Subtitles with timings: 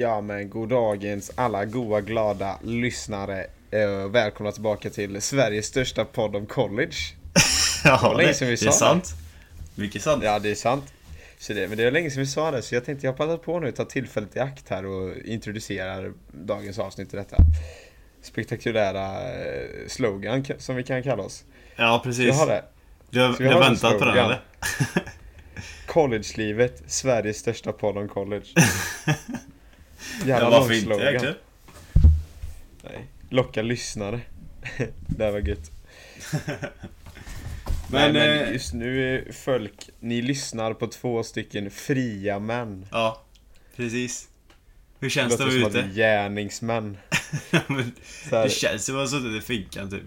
[0.00, 3.46] Ja men god dagens alla goa glada lyssnare.
[3.70, 6.96] Eh, välkomna tillbaka till Sveriges största podd om college.
[7.84, 8.72] ja, det, det sa är det.
[8.72, 9.14] sant.
[9.74, 10.24] Mycket sant.
[10.24, 10.92] Ja det är sant.
[11.38, 13.36] Så det, men det är länge sedan vi sa det så jag tänkte jag passar
[13.36, 17.36] på nu att ta tillfället i akt här och introducerar dagens avsnitt till detta
[18.22, 21.44] spektakulära eh, slogan som vi kan kalla oss.
[21.76, 22.26] Ja, precis.
[22.26, 22.64] Jag har det.
[23.10, 24.40] Du har, du har väntat på den eller?
[25.86, 28.46] College-livet, Sveriges största podd om college.
[30.26, 31.34] Ja, lång varför inte egentligen?
[32.84, 33.06] Nej.
[33.28, 34.20] Locka lyssnare.
[35.06, 35.70] det här var gött.
[37.92, 42.86] Men, Men, men eh, just nu är folk, ni lyssnar på två stycken fria män.
[42.90, 43.22] Ja,
[43.76, 44.28] precis.
[45.00, 45.94] Hur Det känns det låter att som vara att ute?
[46.00, 46.98] gärningsmän.
[47.66, 47.92] Men
[48.30, 50.02] det känns som att ha suttit i finkan typ.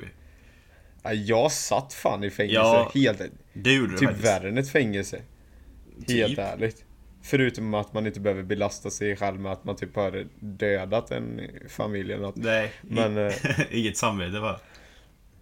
[1.03, 3.21] ja, jag satt fan i fängelse, Ja, helt,
[3.53, 4.25] Det gjorde du typ faktiskt.
[4.27, 5.21] värre än ett fängelse.
[6.07, 6.39] Helt Typ.
[6.39, 6.83] ärligt.
[7.25, 11.41] Förutom att man inte behöver belasta sig själv med att man typ har dödat en
[11.67, 12.35] familj eller något.
[12.35, 13.33] Nej, Men, eh,
[13.71, 14.59] inget samvete bara.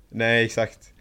[0.09, 0.93] Nej, exakt.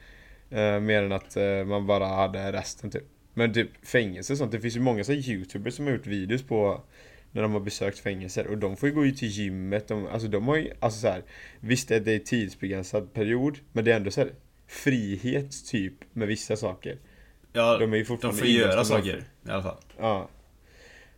[0.51, 3.05] Eh, mer än att eh, man bara hade resten typ.
[3.35, 6.43] Men typ fängelse och sånt, det finns ju många så youtubers som har gjort videos
[6.43, 6.81] på
[7.33, 10.29] när de har besökt fängelser och de får ju gå ut till gymmet, de, alltså
[10.29, 11.23] de har ju, alltså så här,
[11.61, 14.31] Visst är det en tidsbegränsad period, men det är ändå så här
[14.67, 16.99] frihet typ med vissa saker.
[17.53, 19.77] Ja, De är ju de fortfarande får göra saker i alla fall.
[19.99, 20.29] Ja.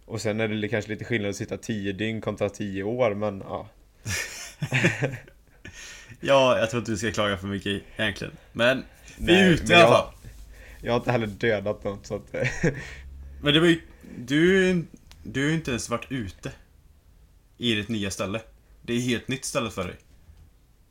[0.05, 3.43] Och sen är det kanske lite skillnad att sitta 10 dygn kontra 10 år, men
[3.49, 3.69] ja.
[6.21, 8.33] Ja, jag tror inte du ska klaga för mycket egentligen.
[8.53, 8.85] Men
[9.19, 10.15] vi är ute i alla fall.
[10.83, 12.33] Jag har inte heller dödat något så att...
[13.43, 13.81] Men det var ju...
[14.19, 14.75] Du,
[15.23, 16.53] du har ju inte ens varit ute.
[17.59, 18.41] I ditt nya ställe.
[18.83, 19.97] Det är ett helt nytt ställe för dig.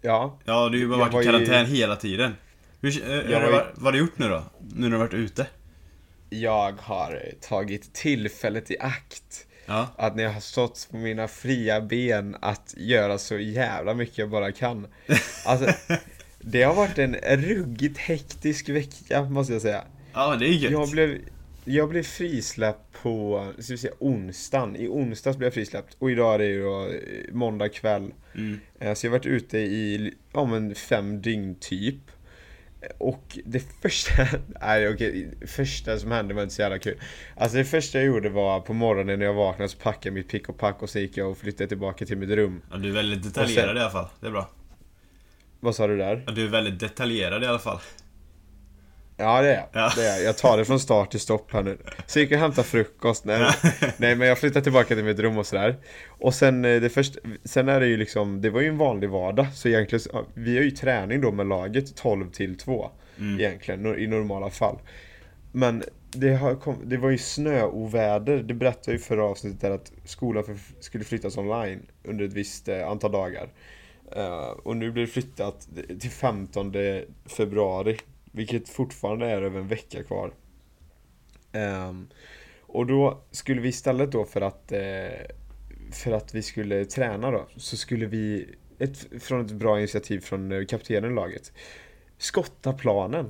[0.02, 0.40] ja.
[0.46, 2.36] Ja, du har ju bara varit var i karantän hela tiden.
[2.82, 2.92] Hur,
[3.32, 4.44] Jag var ju- vad, vad har du gjort nu då?
[4.60, 5.48] Nu när du har varit ute?
[6.34, 9.88] Jag har tagit tillfället i akt Ja.
[9.98, 14.30] att när jag har stått på mina fria ben att göra så jävla mycket jag
[14.30, 14.88] bara kan.
[15.46, 15.74] Alltså,
[16.40, 19.84] det har varit en ruggigt hektisk vecka måste jag säga.
[20.14, 20.72] Ja, det är gött.
[20.72, 21.18] Jag blev,
[21.66, 24.76] jag blev frisläppt på, ska vi säga onsdagen.
[24.76, 28.14] I onsdags blev jag frisläppt och idag är det ju då eh, måndag kväll.
[28.36, 28.60] Mm.
[28.80, 32.02] Eh, Så jag har varit ute i, ja men fem dygn typ.
[32.98, 34.12] Och det första,
[34.62, 36.98] nej okej, första som hände var inte så jävla kul.
[37.38, 40.30] Alltså det första jag gjorde var på morgonen när jag vaknade så packade jag mitt
[40.30, 42.62] pick och pack och så gick jag och flyttade tillbaka till mitt rum.
[42.72, 44.08] Ja, du är väldigt detaljerad sen- i alla fall.
[44.20, 44.50] Det är bra.
[45.60, 46.24] Vad sa du där?
[46.28, 47.80] Ja, du är väldigt detaljerad i alla fall.
[49.22, 49.66] Ja det är.
[49.72, 49.92] Ja.
[49.96, 50.38] Det är jag.
[50.38, 51.78] tar det från start till stopp här nu.
[52.06, 53.26] Så gick jag och hämtade frukost.
[53.26, 53.52] Nej,
[53.98, 55.76] nej men jag flyttade tillbaka till mitt rum och sådär.
[56.08, 59.10] Och sen eh, det första, sen är det ju liksom, det var ju en vanlig
[59.10, 59.48] vardag.
[59.54, 62.90] Så egentligen, vi har ju träning då med laget 12 till 2.
[63.20, 63.40] Mm.
[63.40, 64.80] Egentligen, i normala fall.
[65.52, 68.38] Men det, har kom, det var ju snöoväder.
[68.38, 72.68] Det berättade jag ju förra avsnittet där att skolan skulle flyttas online under ett visst
[72.68, 73.50] eh, antal dagar.
[74.16, 75.68] Eh, och nu blir det flyttat
[76.00, 76.74] till 15
[77.26, 77.98] februari.
[78.32, 80.34] Vilket fortfarande är över en vecka kvar.
[81.52, 82.08] Ehm,
[82.62, 84.80] och då skulle vi istället då för att eh,
[85.92, 90.52] För att vi skulle träna då Så skulle vi ett, Från ett bra initiativ från
[90.52, 91.54] eh, kaptenen i laget
[92.18, 93.30] Skotta planen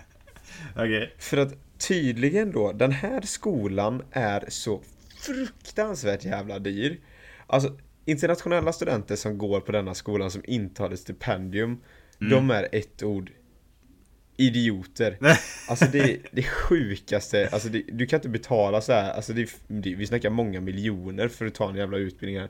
[0.76, 1.14] Okej.
[1.18, 4.80] För att tydligen då Den här skolan är så
[5.16, 7.00] Fruktansvärt jävla dyr
[7.46, 11.80] Alltså Internationella studenter som går på denna skolan som inte har ett stipendium
[12.18, 13.30] De är ett ord
[14.46, 15.16] Idioter
[15.68, 19.94] Alltså det, det sjukaste, alltså det, du kan inte betala så här, alltså det, det,
[19.94, 22.48] vi snackar många miljoner för att ta en jävla utbildning här.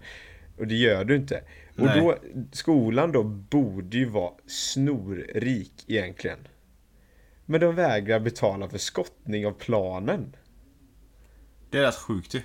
[0.58, 1.42] Och det gör du inte.
[1.76, 2.00] Och Nej.
[2.00, 2.18] då,
[2.52, 6.38] skolan då borde ju vara snorrik egentligen.
[7.46, 10.36] Men de vägrar betala för skottning av planen.
[11.70, 12.40] Det är rätt sjukt ju.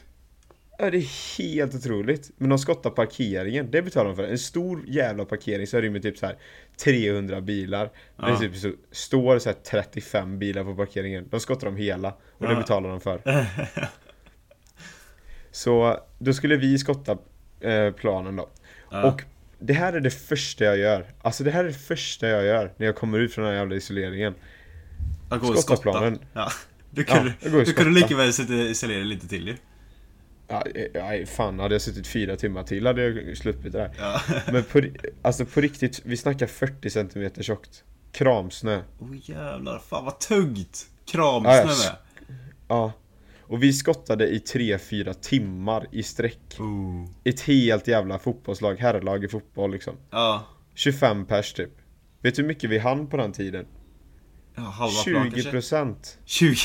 [0.78, 2.32] Ja, det är helt otroligt.
[2.38, 4.24] Men de skottar parkeringen, det betalar de för.
[4.24, 6.36] En stor jävla parkering så rymmer typ så här
[6.84, 7.92] 300 bilar.
[8.18, 8.40] Det är Ja.
[8.40, 11.28] typ så, står så här 35 bilar på parkeringen.
[11.30, 12.60] De skottar dem hela och det Ja.
[12.60, 13.22] betalar de för.
[15.52, 17.18] Så då skulle vi skotta
[17.62, 18.50] eh, planen då.
[18.92, 19.04] Ja.
[19.12, 19.22] Och
[19.60, 21.06] det här är det första jag gör.
[21.22, 23.60] Alltså det här är det första jag gör när jag kommer ut från den här
[23.60, 24.36] jävla isoleringen.
[25.30, 26.20] Att gå och Skotta planen.
[26.34, 26.52] Ja.
[26.90, 29.56] Du Ja, kunde, jag går du kunde lika väl sitta isolera lite till ju.
[30.48, 30.64] Ja,
[30.94, 33.92] ja, fan, hade jag suttit fyra timmar till hade jag sluppit det där.
[33.98, 34.22] Ja.
[34.52, 34.82] Men på,
[35.22, 37.84] alltså på riktigt, vi snackar 40 cm tjockt.
[38.12, 38.82] Kramsnö.
[39.00, 40.88] Åh oh, jävlar, fan vad tungt!
[41.06, 41.96] Kramsnö Ja, med.
[42.68, 42.92] Ja.
[43.42, 46.58] Och vi skottade i 3-4 timmar i sträck.
[46.60, 47.06] Oh.
[47.24, 49.96] Ett helt jävla fotbollslag, herrlag i fotboll liksom.
[50.12, 50.46] Ja.
[50.76, 51.72] 25 pers typ.
[52.22, 53.66] Vet du hur mycket vi hann på den tiden?
[54.58, 55.52] ja, halva plan 20 kanske?
[55.52, 56.20] procent.
[56.26, 56.58] 20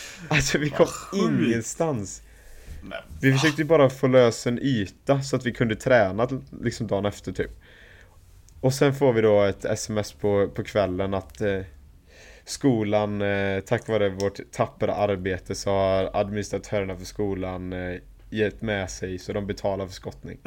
[0.28, 2.22] Alltså vi kom ingenstans.
[3.20, 6.28] Vi försökte ju bara få lös en yta så att vi kunde träna
[6.62, 7.50] liksom dagen efter typ.
[8.60, 11.60] Och sen får vi då ett sms på, på kvällen att eh,
[12.44, 17.98] skolan, eh, tack vare vårt tappra arbete så har administratörerna för skolan eh,
[18.30, 20.38] gett med sig så de betalar för skottning.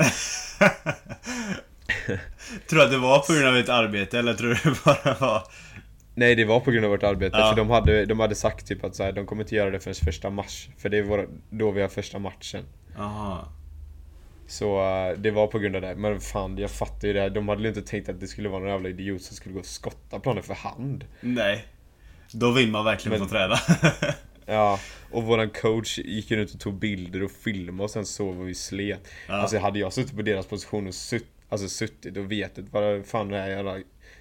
[2.69, 5.13] tror du att det var på grund av ditt arbete eller tror du det bara
[5.19, 5.43] var...
[6.15, 7.49] Nej det var på grund av vårt arbete Ja.
[7.49, 9.79] för de hade, de hade sagt typ att så här, de kommer inte göra det
[9.79, 10.69] förrän första mars.
[10.77, 12.63] För det är våra, då vi har första matchen.
[12.97, 13.47] Aha.
[14.47, 15.95] Så eh, det var på grund av det.
[15.95, 17.29] Men fan, jag fattar ju det.
[17.29, 19.59] De hade ju inte tänkt att det skulle vara någon jävla idiot som skulle gå
[19.59, 21.05] och skotta planen för hand.
[21.21, 21.65] Nej.
[22.31, 23.55] Då vill man verkligen Men- få träna.
[24.47, 24.79] Ja,
[25.11, 28.47] och våran coach gick ju runt och tog bilder och filmade och sen sov och
[28.49, 29.07] vi slet.
[29.27, 29.33] Ja.
[29.33, 33.27] Alltså hade jag suttit på deras position och sutt, alltså suttit och vetat vad fan
[33.29, 33.77] det här jävla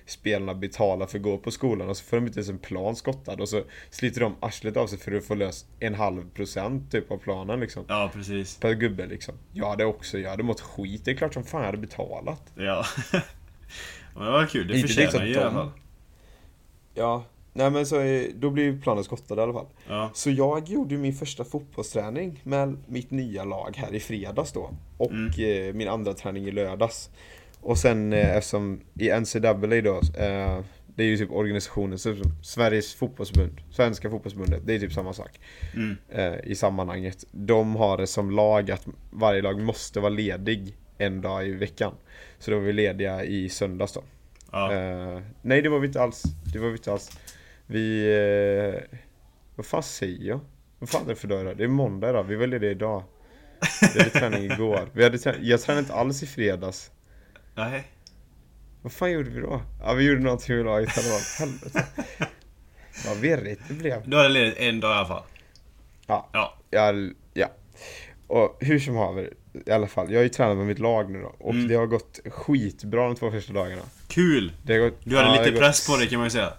[0.06, 2.96] spelarna betalar för att gå på skolan och så får de inte ens en plan
[2.96, 6.90] skottad och så sliter de arslet av sig för att få lös en halv procent
[6.92, 7.84] typ av planen liksom.
[7.88, 8.56] ja, precis.
[8.58, 9.34] Per gubbe liksom.
[9.52, 11.04] Jag hade också, jag hade mått skit.
[11.04, 12.42] Det är klart som fan jag hade betalat.
[12.56, 12.84] Ja.
[14.14, 15.70] Men det var kul, det förtjänar liksom ju i alla fall.
[16.94, 17.96] Ja, nej men så
[18.34, 19.66] då blir planen skottad i alla fall.
[19.88, 20.10] Ja.
[20.14, 24.70] Så jag gjorde ju min första fotbollsträning med mitt nya lag här i fredags då.
[24.96, 25.26] Och Mm.
[25.68, 27.10] eh, min andra träning i lördags.
[27.64, 30.60] Och sen eh, eftersom i NCAA då, eh,
[30.96, 35.40] det är ju typ organisationen, så, Sveriges fotbollsförbund, Svenska fotbollsförbundet, det är typ samma sak.
[35.74, 35.96] Mm.
[36.08, 37.24] Eh, I sammanhanget.
[37.30, 41.94] De har det som lag att varje lag måste vara ledig en dag i veckan.
[42.38, 44.02] Så då var vi lediga i söndags då.
[44.52, 44.72] Ja.
[44.72, 46.22] Eh, nej det var vi inte alls.
[46.52, 47.10] Det var vi inte alls.
[47.66, 48.06] Vi...
[48.74, 48.98] Eh,
[49.56, 50.40] vad fan säger jag?
[50.78, 51.56] Vad fan är det för dag idag?
[51.56, 52.24] Det är måndag idag.
[52.24, 53.02] Vi väljer det idag.
[53.94, 54.88] Vi hade träning igår.
[54.92, 56.90] Vi hade trä- jag tränade inte alls i fredags.
[57.54, 57.84] Nej.
[58.82, 59.62] Vad fan gjorde vi då?
[59.80, 61.46] Ja vi gjorde någonting med laget i fall.
[61.48, 61.84] Helvete.
[63.06, 64.08] Vad virrigt det blev.
[64.10, 65.22] Du hade ledigt en dag i alla fall.
[66.06, 66.28] Ja.
[66.32, 66.54] Ja.
[66.70, 67.46] Jag, ja.
[68.26, 69.32] Och hur som haver,
[69.66, 70.10] i alla fall.
[70.10, 71.34] Jag har ju tränat med mitt lag nu då.
[71.38, 71.68] Och Mm.
[71.68, 73.82] det har gått skitbra de två första dagarna.
[74.08, 74.52] Kul!
[74.62, 76.30] Det har gått, Du hade ja, lite har press gått- på dig kan man ju
[76.30, 76.52] säga.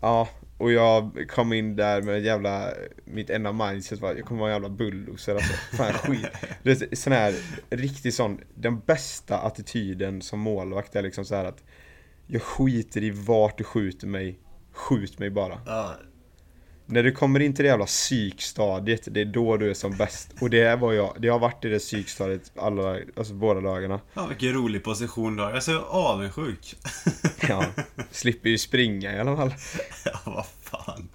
[0.00, 0.28] Ja,
[0.58, 2.70] och jag kom in där med jävla,
[3.04, 5.52] mitt enda mindset var jag kommer vara en jävla bulldozer alltså.
[5.76, 6.26] Fan skit.
[6.62, 7.34] Det är sån här,
[7.70, 11.64] riktigt sån, den bästa attityden som målvakt är liksom så här att
[12.26, 14.38] jag skiter i vart du skjuter mig,
[14.72, 15.60] skjut mig bara.
[15.66, 15.96] Ja.
[16.88, 20.34] När du kommer in till det jävla psykstadiet, det är då du är som bäst.
[20.40, 24.00] Och det var jag, det har varit i det psykstadiet alla, alltså båda dagarna.
[24.14, 25.50] Ja, vilken rolig position du har.
[25.50, 26.74] Jag är så avundsjuk.
[27.48, 27.64] Ja,
[28.10, 29.54] slipper ju springa i alla fall.
[30.04, 31.08] ja, vad fan.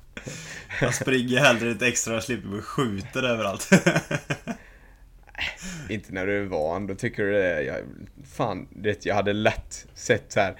[0.82, 3.70] Jag springer hellre lite extra och slipper bli skjuten överallt.
[5.90, 7.78] Inte när du är van, då tycker du det är, jag,
[8.34, 10.56] fan, du vet, jag hade lätt sett så här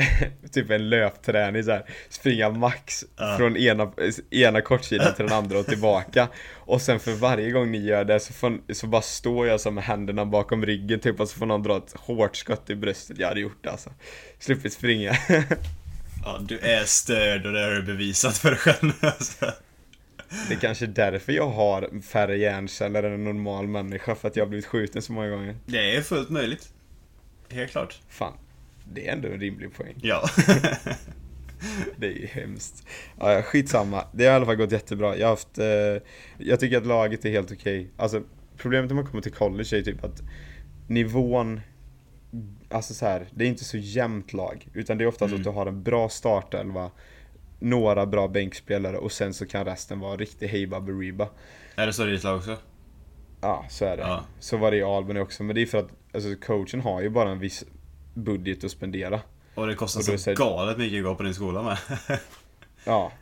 [0.52, 3.36] typ en löpträning så här, springa max Ja.
[3.38, 3.92] från ena,
[4.30, 6.28] ena kortsidan till den andra och tillbaka.
[6.54, 9.74] Och sen för varje gång ni gör det så, får, så bara står jag som
[9.74, 13.18] med händerna bakom ryggen typ och så får någon dra ett hårt skott i bröstet.
[13.18, 13.90] Jag hade gjort det alltså.
[14.38, 15.16] Sluppit springa.
[16.24, 18.92] ja, du är störd och det har du bevisat för dig själv.
[19.00, 19.52] Alltså.
[20.48, 24.44] Det är kanske därför jag har färre hjärnceller än en normal människa, för att jag
[24.44, 25.56] har blivit skjuten så många gånger.
[25.66, 26.68] Det är fullt möjligt.
[27.50, 28.00] Helt klart.
[28.08, 28.32] Fan,
[28.92, 29.94] det är ändå en rimlig poäng.
[30.02, 30.28] Ja.
[31.96, 32.86] Det är ju hemskt.
[33.18, 34.04] Ja, skitsamma.
[34.12, 35.16] Det har i alla fall gått jättebra.
[35.16, 35.58] Jag har haft...
[35.58, 35.66] Eh,
[36.38, 37.90] jag tycker att laget är helt okej.
[37.96, 38.22] Alltså,
[38.56, 40.22] problemet när man kommer till college är typ att
[40.86, 41.60] nivån...
[42.68, 44.68] Alltså så här, det är inte så jämnt lag.
[44.74, 45.40] Utan det är oftast Mm.
[45.40, 46.90] att du har en bra startelva,
[47.58, 51.28] några bra bänkspelare och sen så kan resten vara riktig hejba beriba.
[51.76, 52.56] är det så i ditt lag också?
[53.40, 54.02] Ja, så är det.
[54.02, 54.24] Ja.
[54.40, 55.42] Så var det i Albany också.
[55.42, 57.64] Men det är för att alltså, coachen har ju bara en viss
[58.14, 59.20] budget att spendera.
[59.54, 61.78] Och det kostar Och så det- galet mycket att gå på din skola med.
[62.84, 63.12] Ja.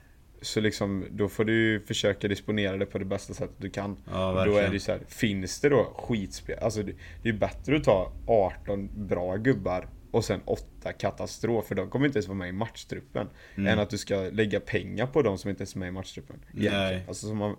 [0.42, 3.97] Så liksom, då får du försöka disponera det på det bästa sättet du kan.
[4.11, 6.92] Ja, då är det så här, finns det då skitspel, alltså det,
[7.23, 12.07] det är bättre att ta 18 bra gubbar och sen 8 katastrof, för de kommer
[12.07, 13.28] inte ens vara med i matchtruppen.
[13.54, 13.73] Mm.
[13.73, 16.37] Än att du ska lägga pengar på de som inte ens är med i matchtruppen.
[16.49, 16.75] egentligen.
[16.78, 17.04] Nej.
[17.09, 17.57] Alltså så man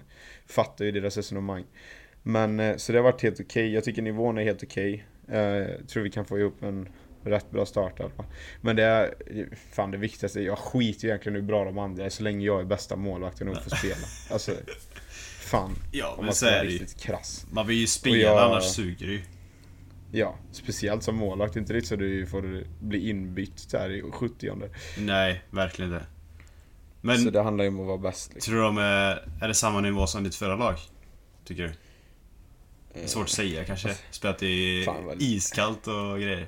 [0.48, 1.64] fattar ju deras resonemang.
[2.24, 3.74] Men, eh, så det har varit helt okej.
[3.74, 5.06] Jag tycker nivån är helt okej.
[5.28, 6.90] Eh, Jag tror vi kan få ihop en
[7.24, 8.26] rätt bra start i alla fall.
[8.62, 9.14] Men det är,
[9.72, 12.60] fan det viktigaste, jag skiter ju egentligen hur bra de andra är så länge jag
[12.62, 13.96] är bästa målvakten och får spela.
[14.32, 14.52] Alltså,
[15.40, 15.76] fan.
[15.92, 17.46] Ja, Om man ska vara riktigt krass.
[17.52, 19.22] Man vill ju spela, jag- annars suger det ju.
[20.12, 21.56] Ja, speciellt som målvakt.
[21.56, 24.52] Inte riktigt så du får bli inbytt där i 70
[24.98, 26.06] Nej, verkligen inte.
[27.02, 28.34] Men Så det handlar ju om att vara bäst.
[28.34, 28.52] Liksom.
[28.52, 30.76] tror du de är, är det samma nivå som ditt förra lag?
[31.46, 31.72] Tycker du?
[32.94, 33.96] Det är svårt att säga kanske.
[34.12, 34.86] Spelat i
[35.20, 36.48] iskallt och grejer.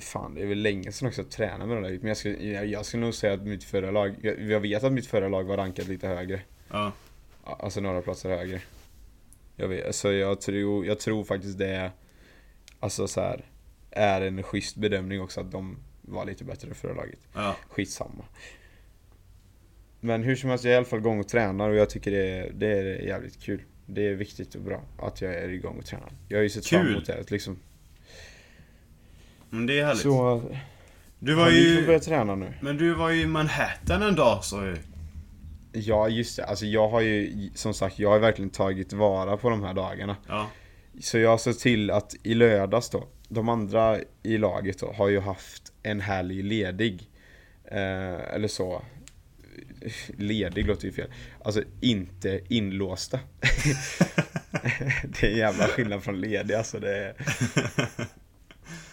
[0.00, 1.98] Fan, det är väl länge sedan också jag tränade med det där.
[1.98, 4.84] Men jag skulle, jag, jag skulle nog säga att mitt förra lag, jag, jag vet
[4.84, 6.40] att mitt förra lag var rankat lite högre.
[6.70, 6.92] Ja.
[7.44, 8.60] Alltså några platser högre.
[9.56, 11.90] Jag, vet, alltså jag, tror, jag tror faktiskt det
[12.80, 13.44] alltså så här,
[13.90, 17.18] är en schysst bedömning också att de var lite bättre förra laget.
[17.34, 17.56] Ja.
[17.68, 18.24] Skitsamma.
[20.00, 22.10] Men hur som helst, jag är i alla fall igång och tränar och jag tycker
[22.10, 23.62] det är, det är jävligt kul.
[23.86, 26.12] Det är viktigt och bra att jag är igång och tränar.
[26.28, 26.92] Jag har ju sett fram Kul.
[26.92, 27.58] emot det liksom.
[29.50, 30.02] Men det är härligt.
[30.02, 30.42] Så,
[31.18, 31.86] du var ju...
[31.86, 32.52] börjat träna nu?
[32.60, 34.76] Men du var ju i Manhattan en dag så ju.
[35.72, 36.44] Ja, just det.
[36.44, 40.16] Alltså jag har ju, som sagt, jag har verkligen tagit vara på de här dagarna.
[40.28, 40.50] Ja.
[41.00, 45.20] Så jag såg till att i lördags då, de andra i laget då, har ju
[45.20, 47.10] haft en helg ledig.
[47.64, 48.82] Eh, eller så.
[50.16, 51.12] Ledig låter ju fel.
[51.44, 53.20] Alltså inte inlåsta.
[55.02, 56.80] det är en jävla skillnad från ledig alltså.
[56.80, 57.14] Det är...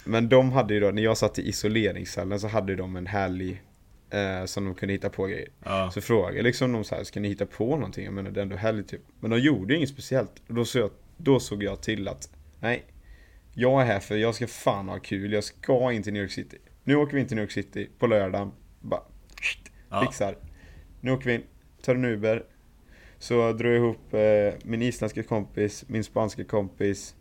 [0.08, 3.62] Men de hade ju då, när jag satt i isoleringscellen så hade de en helg
[4.10, 5.50] eh, som de kunde hitta på grejer.
[5.66, 5.92] Ja.
[5.94, 8.06] Så frågade liksom de så här, ska ni hitta på någonting?
[8.06, 9.02] Jag menar det är ändå helg typ.
[9.20, 10.32] Men de gjorde inget speciellt.
[10.48, 12.84] Och då, så jag, då såg jag till att, nej.
[13.54, 16.32] Jag är här för jag ska fan ha kul, jag ska in till New York
[16.32, 16.58] City.
[16.84, 18.52] Nu åker vi in till New York City på lördagen.
[18.80, 19.02] Bara,
[19.90, 20.02] Ja.
[20.02, 20.38] fixar.
[21.02, 21.44] Nu åker vi in,
[21.82, 22.44] tar en Uber.
[23.20, 27.16] Så drog jag ihop eh, min isländska kompis, min spanska kompis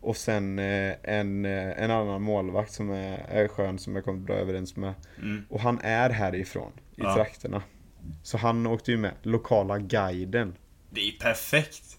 [0.00, 4.26] och sen eh, en, eh, en annan målvakt som är, är skön som jag kommit
[4.26, 4.94] bra överens med.
[5.18, 5.44] Mm.
[5.50, 7.14] Och han är härifrån, i Ja.
[7.14, 7.62] trakterna.
[8.22, 10.56] Så han åkte ju med, lokala guiden.
[10.90, 11.98] Det är perfekt.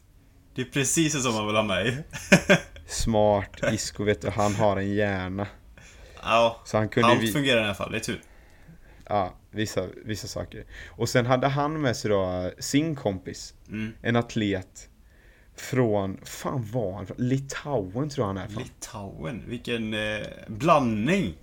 [0.55, 1.97] Det är precis så som man vill ha mig.
[2.85, 5.47] Smart, Isko vet du, han har en hjärna.
[6.23, 6.61] ja.
[6.65, 8.21] Så han kunde Allt fungerar i alla fall, det är tur.
[9.09, 10.65] Ja, vissa, vissa saker.
[10.89, 13.93] Och sen hade han med sig då sin kompis, Mm.
[14.01, 14.89] en atlet
[15.61, 17.07] från, fan var han?
[17.17, 18.63] Litauen tror jag han är från.
[18.63, 21.33] Litauen, vilken eh, blandning.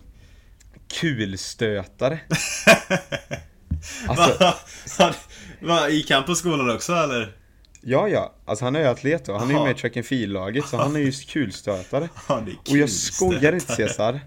[1.00, 2.20] Kulstötare.
[4.08, 4.54] Alltså, Va?
[4.98, 5.14] Va?
[5.60, 5.88] Va?
[5.88, 7.36] Gick han på skolan också eller?
[7.80, 9.38] ja ja, alltså han är ju atlet då.
[9.38, 12.08] Han är ju med i track and field-laget, så han är ju kulstötare.
[12.28, 13.30] Ja, är Och jag kulstötare.
[13.30, 14.20] skojar inte Cesar.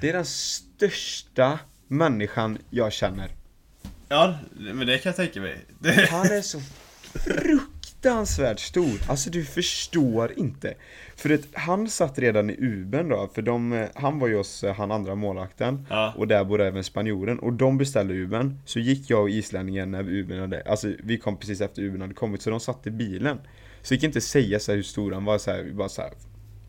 [0.00, 3.30] Det är den största människan jag känner.
[4.08, 5.64] Ja, men det kan jag tänka mig.
[5.78, 6.10] Det...
[6.10, 6.60] Han är så
[7.14, 7.68] fruktansvärt
[8.56, 9.00] stor.
[9.08, 10.74] Alltså du förstår inte.
[11.16, 14.64] För att han satt redan i Uben då, för de, eh, han var ju hos
[14.64, 15.86] eh, han andra målvakten.
[15.90, 16.14] Ja.
[16.16, 17.38] Och där bodde även spanjoren.
[17.38, 18.58] Och de beställde Uben.
[18.64, 22.14] Så gick jag och islänningen när Uben hade, alltså vi kom precis efter Uben hade
[22.14, 22.42] kommit.
[22.42, 23.38] Så de satt i bilen.
[23.82, 26.02] Så jag gick inte säga så hur stor han var, så här, vi bara så
[26.02, 26.10] här.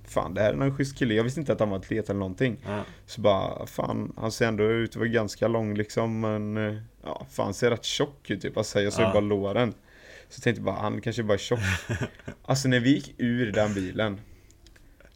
[0.07, 1.13] Fan det här är en schysst kille.
[1.13, 2.57] Jag visste inte att han var atlet eller någonting.
[2.65, 2.83] Ja.
[3.05, 7.25] Så bara, fan, han ser ändå ut att vara ganska lång liksom, men eh, ja,
[7.31, 8.57] fan ser rätt tjock ut typ.
[8.57, 9.11] Alltså, jag såg Ja.
[9.13, 9.73] bara låren.
[10.29, 11.59] Så jag tänkte bara, han kanske bara är tjock.
[12.45, 14.19] alltså när vi gick ur den bilen,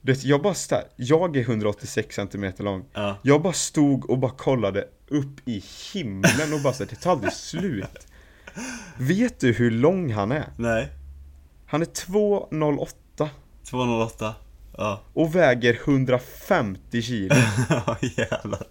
[0.02, 2.86] du vet, jag bara stod, jag är 186 cm lång.
[2.94, 3.18] Ja.
[3.22, 5.64] Jag bara stod och bara kollade upp i
[5.94, 8.08] himlen och bara så här, det tar aldrig slut.
[8.98, 10.54] Vet du hur lång han är?
[10.58, 10.90] Nej.
[11.66, 13.28] Han är 2,08
[13.64, 14.36] 208.
[14.78, 15.02] Ja.
[15.14, 17.36] och väger 150 kilo.
[17.70, 18.68] Ja, jävlar.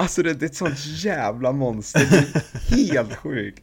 [0.00, 2.16] Alltså det, det är ett sånt jävla monster, det
[2.76, 3.62] är helt sjukt.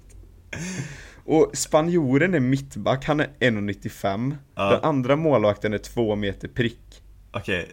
[1.28, 4.70] Och spanjoren är mittback, han är 1,95 Ja.
[4.72, 7.70] Den andra målvakten är 2 meter prick Okej.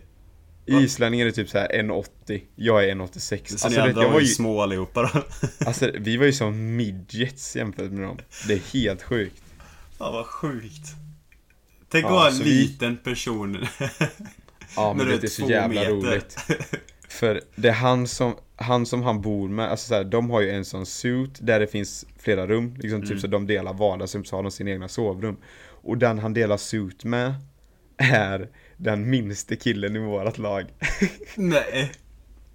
[0.69, 0.81] Va?
[0.81, 4.21] Islänningen är typ så här 1,80 Jag är 1,86 Så alltså, ni andra jag var
[4.21, 5.23] ju små allihopa då?
[5.67, 8.19] alltså vi var ju som midgets jämfört med dem
[8.49, 9.43] Det är helt sjukt
[9.99, 10.87] Ja, vad sjukt.
[11.89, 13.67] Tänk att Ja, vara en så vi- liten person.
[14.77, 15.93] Ja men det är så två jävla meter.
[15.95, 16.37] roligt
[17.15, 20.41] För det är han som, han som han bor med, alltså så här, de har
[20.41, 23.09] ju en sån suit där det finns flera rum, liksom Mm.
[23.09, 25.37] typ så de delar vardagsrum så har de sina egna sovrum.
[25.71, 27.35] Och den han delar suit med
[27.97, 30.65] är den minste killen i vårat lag.
[31.37, 31.93] Nej.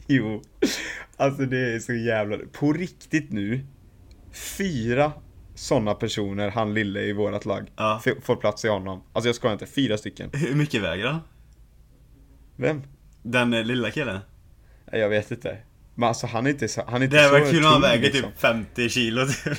[0.08, 0.42] jo.
[1.18, 3.66] Alltså det är så jävla, på riktigt nu,
[4.58, 5.12] fyra
[5.56, 8.02] sådana personer, han lille i vårat lag, Ja.
[8.22, 9.02] får plats i honom.
[9.14, 10.30] Alltså jag skojar inte, fyra stycken.
[10.34, 11.20] Hur mycket väger han?
[12.56, 12.82] Vem?
[13.24, 14.20] Den eh, lilla killen?
[14.92, 15.58] Jag vet inte.
[15.96, 17.74] Men alltså han är inte så, han är inte Det så var kul om han
[17.74, 18.32] tunn, väger liksom.
[18.32, 19.58] typ 50 kilo typ.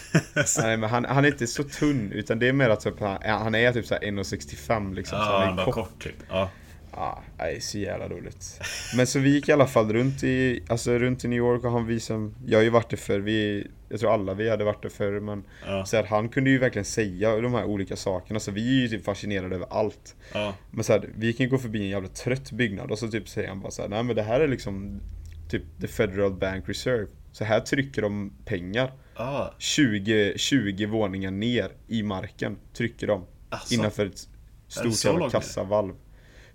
[0.63, 3.19] Nej men han, han är inte så tunn, utan det är mer att typ, han,
[3.23, 5.19] han är typ så här 1,65 liksom.
[5.19, 5.75] så Ja, han han är var kort.
[5.75, 6.17] kort typ.
[6.29, 6.51] Ja.
[6.93, 8.61] Ja, det är så jävla roligt.
[8.97, 11.71] Men så vi gick i alla fall runt i, alltså runt i New York och
[11.73, 14.83] han visade, jag har ju varit där förr, vi, jag tror alla vi hade varit
[14.83, 15.85] där förr men Ja.
[15.85, 18.89] så här, han kunde ju verkligen säga de här olika sakerna så vi är ju
[18.89, 20.15] typ fascinerade över allt.
[20.35, 20.55] Ja.
[20.71, 23.49] Men så här, vi kan gå förbi en jävla trött byggnad och så typ säger
[23.49, 25.01] han bara så här, nej men det här är liksom
[25.51, 27.07] typ the Federal Bank Reserve.
[27.33, 28.93] Så här trycker de pengar.
[29.17, 29.55] Ja.
[29.59, 33.27] 20, 20 våningar ner i marken trycker de.
[33.49, 33.75] Asså?
[33.75, 34.29] Innanför ett
[34.69, 35.95] stort jävla kassavalv.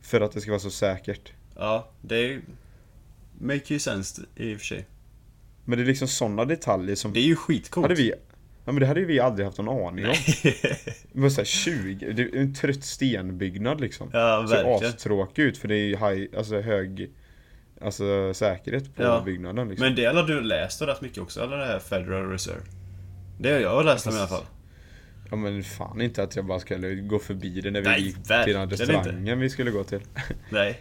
[0.02, 1.34] För att det ska vara så säkert.
[1.56, 2.42] Ja, det är
[3.40, 4.86] Make ju sense i och för sig.
[5.66, 7.84] Men det är liksom sådana detaljer som Det är ju skitcoolt.
[7.84, 8.14] hade vi,
[8.66, 10.14] Ja men det hade ju vi aldrig haft någon aning om.
[11.12, 14.10] Det var såhär 20, det är en trött stenbyggnad liksom.
[14.14, 14.94] ja, Ser verkligen.
[14.94, 17.12] astråkig ut för det är ju high, alltså hög
[17.82, 19.22] Alltså säkerhet på Ja.
[19.25, 19.88] byggnaden liksom.
[19.88, 22.62] Men det har du läst rätt mycket också, eller det här Federal Reserve?
[23.39, 24.46] Det har jag läst om i alla fall.
[25.29, 28.15] Ja men fan inte att jag bara skulle gå förbi det när vi Nej, gick
[28.24, 30.01] till den restaurangen vi skulle gå till.
[30.50, 30.79] Nej.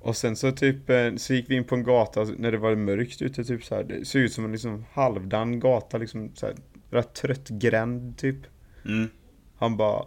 [0.00, 2.74] Och sen så typ, eh, så gick vi in på en gata när det var
[2.74, 3.84] mörkt ute typ så här.
[3.84, 6.54] Det såg ut som en liksom halvdan gata liksom så här,
[6.90, 8.36] Rätt trött gränd typ.
[8.84, 9.08] Mm.
[9.56, 10.04] Han bara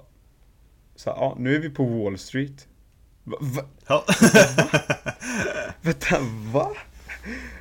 [0.96, 2.68] så här, ja nu är vi på Wall Street.
[3.30, 4.06] Va, va, Ja.
[5.82, 6.20] vänta,
[6.54, 6.72] va?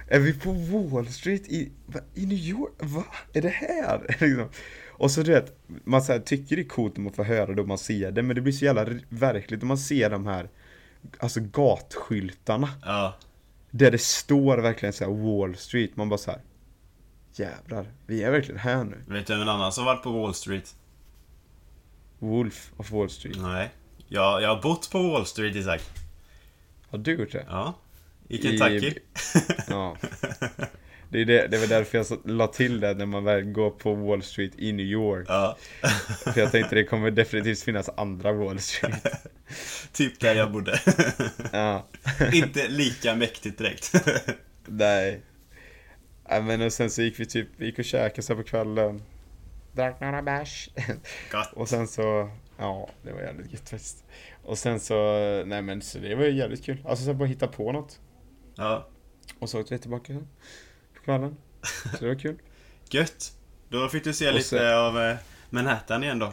[0.08, 2.72] Är vi på Wall Street i, va, i New York?
[2.82, 3.04] Va?
[3.32, 4.06] Är det här?
[4.20, 4.48] liksom.
[4.90, 7.54] Och så du vet, man så här, tycker det är coolt när man får höra
[7.54, 10.26] det och man ser det, men det blir så jävla verkligt när man ser de
[10.26, 10.48] här
[11.18, 12.68] Alltså gatskyltarna.
[12.84, 13.14] ja.
[13.70, 16.40] Där det står verkligen så här Wall Street, man bara så här.
[17.32, 18.96] Jävlar, vi är verkligen här nu.
[19.06, 20.74] Vet du vem annan som varit på Wall Street?
[22.18, 23.36] Wolf of Wall Street.
[23.40, 23.70] Nej.
[24.08, 25.80] Jag, jag har bott på Wall Street, Isak.
[26.90, 27.44] Har du gjort det?
[27.48, 27.74] Ja.
[28.28, 28.94] I I- Kentucky.
[29.68, 29.96] Ja.
[31.08, 33.94] Det är, det, det var därför jag la till det när man väl går på
[33.94, 35.26] Wall Street i New York.
[35.28, 35.56] Ja.
[36.24, 39.06] För jag tänkte det kommer definitivt finnas andra Wall Street.
[39.92, 40.80] typ där jag bodde.
[41.52, 41.86] Ja.
[42.32, 43.92] Inte lika mäktigt direkt.
[44.66, 45.20] Nej.
[46.28, 49.02] Nej men och sen så gick vi typ, vi gick och käkade så på kvällen.
[49.72, 50.68] Drack några bärs.
[51.52, 54.04] Och sen så, ja det var jävligt gött faktiskt.
[54.42, 54.94] Och sen så,
[55.46, 56.78] nej men så det var ju jävligt kul.
[56.84, 58.00] Alltså så bara hitta på något.
[58.56, 58.88] Ja.
[59.38, 60.28] Och så åkte vi tillbaka sen.
[60.94, 61.36] På kvällen.
[61.92, 62.36] Så det var kul.
[62.90, 63.32] Gött.
[63.68, 65.16] Då fick du se Och lite sen- av eh,
[65.50, 66.32] Manhattan igen då.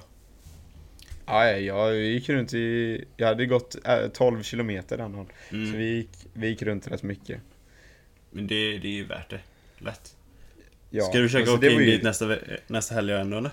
[1.25, 1.57] Ja, ja,
[1.91, 5.27] jag gick runt i, jag hade gått äh, 12 kilometer den dagen.
[5.49, 5.71] Så Mm.
[5.77, 7.41] vi gick, vi gick runt rätt mycket.
[8.31, 9.39] Men det, det är ju värt det.
[9.77, 10.15] Lätt.
[10.89, 13.51] Ja, Ska du försöka alltså, åka in ju- dit nästa, nästa helg ändå eller?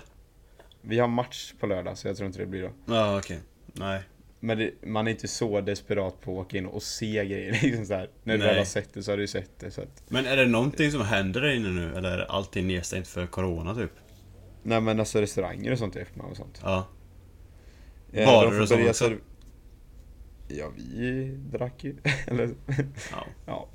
[0.81, 2.69] Vi har match på lördag så jag tror inte det blir då.
[2.93, 3.39] Ja, okej.
[3.73, 4.01] Nej.
[4.39, 7.51] Men det, man är inte så desperat på att åka in och se grejer.
[7.61, 8.09] Liksom så här.
[8.23, 9.71] När du väl har sett det så har du sett det.
[9.71, 11.95] Så att, Men är det någonting som händer där inne nu?
[11.95, 13.91] Eller är allting nedstängt för Corona typ?
[14.63, 16.59] nej men alltså restauranger och sånt är öppna och sånt.
[16.63, 16.87] Ja.
[18.13, 19.17] Eh, Barer får och så börja också?
[20.47, 21.95] Ja, vi drack ju.
[22.27, 22.49] Eller,
[23.11, 23.25] ja.
[23.45, 23.67] ja.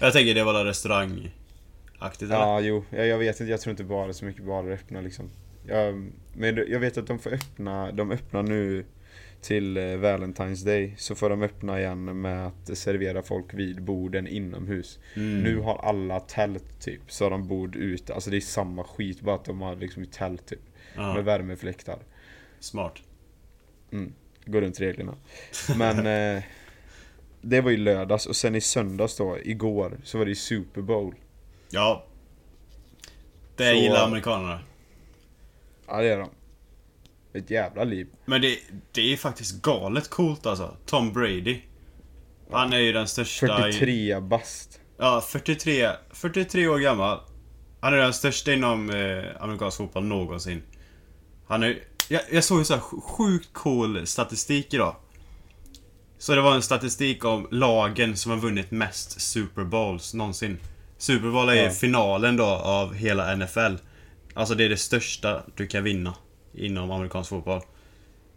[0.00, 2.34] Jag tänker det var väl restaurangaktigt eller?
[2.34, 2.84] Ja, jo.
[2.90, 3.50] Jag, jag vet inte.
[3.50, 5.30] Jag tror inte bara så mycket barer öppna liksom.
[5.68, 8.84] Jag, men jag vet att de får öppna, de öppnar nu
[9.40, 10.94] till eh, Valentine's Day.
[10.98, 14.98] Så får de öppna igen med att servera folk vid borden inomhus.
[15.16, 15.40] Mm.
[15.42, 18.14] Nu har alla tält typ, så har de bord ute.
[18.14, 20.60] Alltså det är samma skit, bara att de har liksom tält typ.
[20.96, 21.98] Ja, Med värmefläktar.
[22.60, 22.94] smart.
[24.44, 25.14] Går runt reglerna.
[25.78, 25.98] Men
[26.36, 26.42] eh,
[27.40, 30.80] det var ju lördags och sen i söndags då, igår, så var det ju Super
[30.82, 31.14] Bowl.
[31.70, 32.04] Ja.
[33.56, 34.60] Det Så- gillar amerikanerna.
[35.88, 36.30] Ja det är de.
[37.38, 38.06] Ett jävla liv.
[38.24, 38.58] Men det,
[38.92, 40.76] det är faktiskt galet coolt alltså.
[40.86, 41.60] Tom Brady.
[42.52, 43.68] Han är ju den största...
[43.68, 44.80] i- 43 bast.
[44.98, 47.20] Ja, 43, 43 år gammal.
[47.80, 50.62] Han är den största inom eh, amerikansk fotboll någonsin.
[51.48, 51.78] Han är...
[52.08, 54.96] Jag, jag såg ju så sjukt cool statistik idag.
[56.18, 60.58] Så det var en statistik om lagen som har vunnit mest Super Bowls någonsin.
[60.98, 61.70] Super Bowl är ju Ja.
[61.70, 63.74] finalen då av hela NFL.
[64.38, 66.14] Alltså det är det största du kan vinna
[66.54, 67.60] inom amerikansk fotboll.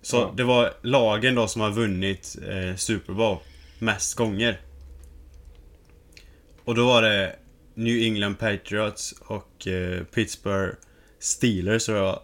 [0.02, 0.34] Så Ja.
[0.38, 3.38] det var lagen då som har vunnit eh, Super Bowl
[3.80, 4.62] mest gånger.
[6.66, 7.36] Och då var det
[7.74, 10.76] New England Patriots och eh, Pittsburgh
[11.20, 12.20] Steelers tror jag.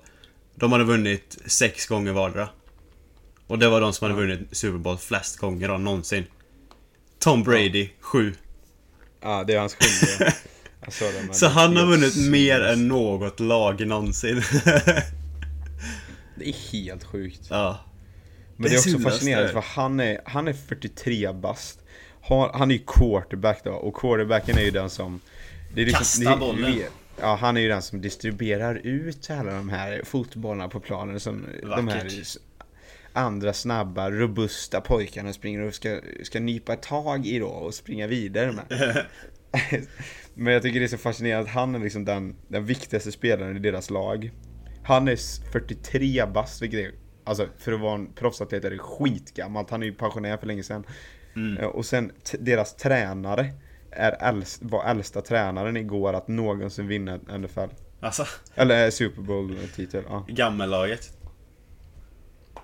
[0.56, 2.50] De hade vunnit sex gånger vardera.
[3.48, 6.24] Och det var de som hade vunnit Super Bowl flest gånger då, någonsin.
[7.20, 8.34] Tom Brady, sju.
[9.22, 10.34] Ja, det är hans sjunde.
[10.91, 11.34] Här.
[11.34, 14.41] Så han har vunnit mer än något lag någonsin.
[16.36, 17.47] Det är helt sjukt.
[17.50, 17.80] ja.
[18.56, 19.12] Men det är också syllaste.
[19.12, 21.80] fascinerande för han är, han är 43 bast.
[22.54, 25.19] Han är ju quarterback då och quarterbacken är ju den som...
[25.73, 26.80] Det är liksom, Kastar det- bollen.
[27.21, 31.45] Ja, han är ju den som distribuerar ut alla de här fotbollarna på planen som
[31.62, 32.12] de här
[33.13, 38.52] andra snabba, robusta pojkarna springer och ska, ska nypa tag i då och springa vidare
[38.52, 38.65] med.
[40.38, 43.56] Men jag tycker det är så fascinerande att han är liksom den, den viktigaste spelaren
[43.58, 44.32] i deras lag.
[44.84, 46.91] Han är s- 43 bast, vilket är,
[47.23, 49.69] alltså för att vara en proffsatlet är det skitgammalt.
[49.69, 50.84] Han är ju pensionär för länge sedan.
[51.36, 51.58] Mm.
[51.58, 53.54] Eh, Och sen deras tränare
[53.91, 57.60] är äldst, var äldsta tränaren igår att någonsin vinna NFL.
[58.00, 60.04] Alltså, Eller eh, Super Bowl-titel.
[60.10, 60.26] Ja.
[60.30, 61.17] gammellaget.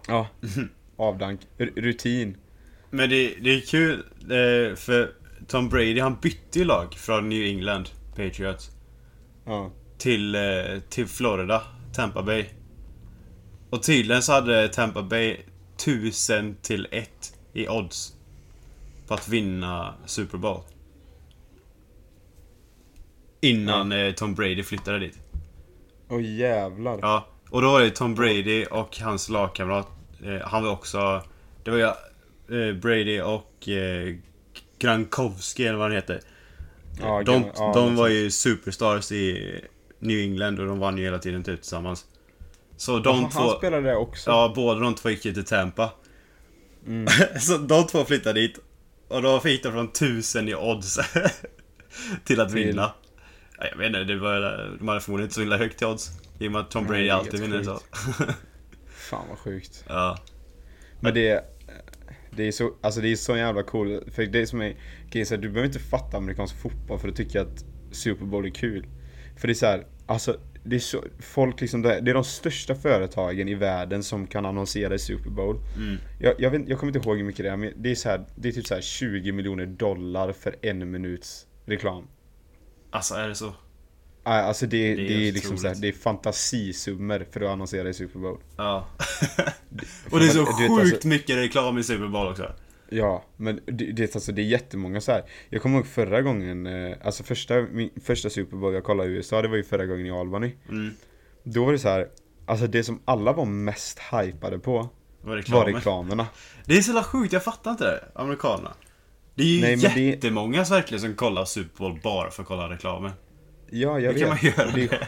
[0.08, 0.28] ja.
[0.98, 1.40] Avdank.
[1.58, 2.38] R- rutin.
[2.90, 5.12] Men det, det är kul, eh, för
[5.48, 8.72] Tom Brady han bytte ju lag från New England Patriots
[9.46, 9.72] Ja.
[9.98, 10.42] till, eh,
[10.90, 11.62] till Florida,
[11.94, 12.46] Tampa Bay.
[13.70, 15.38] Och tydligen så hade Tampa Bay
[15.78, 17.10] 1000 till 1
[17.54, 18.14] i odds.
[19.08, 20.62] På att vinna Super Bowl.
[23.42, 25.20] Innan eh, Tom Brady flyttade dit.
[26.10, 27.00] Åh jävlar.
[27.02, 29.88] Ja, och då var det Tom Brady och hans lagkamrat.
[30.26, 31.22] Eh, han var också...
[31.64, 33.68] Det var ju Brady och
[34.84, 36.22] Grankowski eller vad han heter.
[37.02, 39.62] Ja, de ja, de var ju superstars i
[40.00, 42.06] New England och de vann ju hela tiden typ tillsammans.
[42.78, 43.40] Så de Jaha, två...
[43.40, 44.30] Han spelade det också?
[44.30, 45.92] Ja, båda de två gick ju till Tampa.
[46.88, 47.08] Mm.
[47.40, 48.60] så de två flyttade dit.
[49.08, 51.00] Och då fick de från 1000 i odds.
[52.26, 52.94] till att Till- vinna.
[53.60, 54.42] Ja, jag vet inte, det var,
[54.80, 56.10] de hade förmodligen inte så himla högt i odds.
[56.40, 57.80] I och med att Tom Nej, Brady är alltid vinner så.
[59.10, 59.84] Fan vad sjukt.
[59.88, 60.18] ja.
[61.00, 61.53] Men det,
[62.38, 64.04] det är så, alltså det är så jävla cool.
[64.12, 64.76] För det som är
[65.12, 68.86] grejen, du behöver inte fatta amerikansk fotboll för att tycka att Super Bowl är kul.
[69.38, 72.76] För det är så här, alltså det är så, folk liksom, det är de största
[72.76, 75.58] företagen i världen som kan annonsera i Super Bowl.
[75.76, 75.98] Mm.
[76.20, 78.10] Jag, jag, vet, jag kommer inte ihåg hur mycket det är, men det är så
[78.10, 82.08] här, det är typ så här 20 miljoner dollar för en minuts reklam.
[82.92, 83.54] Alltså är det så?
[84.24, 85.82] Ah, Alltså det, Det är det, är helt liksom så här, otroligt.
[85.94, 88.38] det är fantasisummor för att annonsera i Super Bowl.
[88.58, 88.88] Ja.
[90.12, 92.52] och det är så sjukt alltså- mycket reklam i Super Bowl också.
[92.90, 95.24] Ja, men det, det, alltså, det är jättemånga så här.
[95.50, 99.14] Jag kommer ihåg förra gången, eh, alltså första, min, första Super Bowl jag kollade i
[99.14, 100.52] USA, det var ju förra gången i Albany.
[100.70, 100.94] Mm.
[101.44, 102.08] Då var det så här,
[102.46, 104.90] alltså det som alla var mest hypade på Var
[105.30, 105.74] var reklamen.
[105.76, 106.28] reklamerna.
[106.66, 108.04] Det är så jävla sjukt, jag fattar inte det.
[108.16, 108.74] Amerikanerna.
[109.36, 112.48] Det är ju Nej, men det- jättemånga verkligen som kollar Super Bowl bara för att
[112.48, 113.12] kolla reklamen.
[113.74, 114.20] Ja, jag Hur vet.
[114.20, 114.88] kan man göra det?
[114.88, 115.08] det?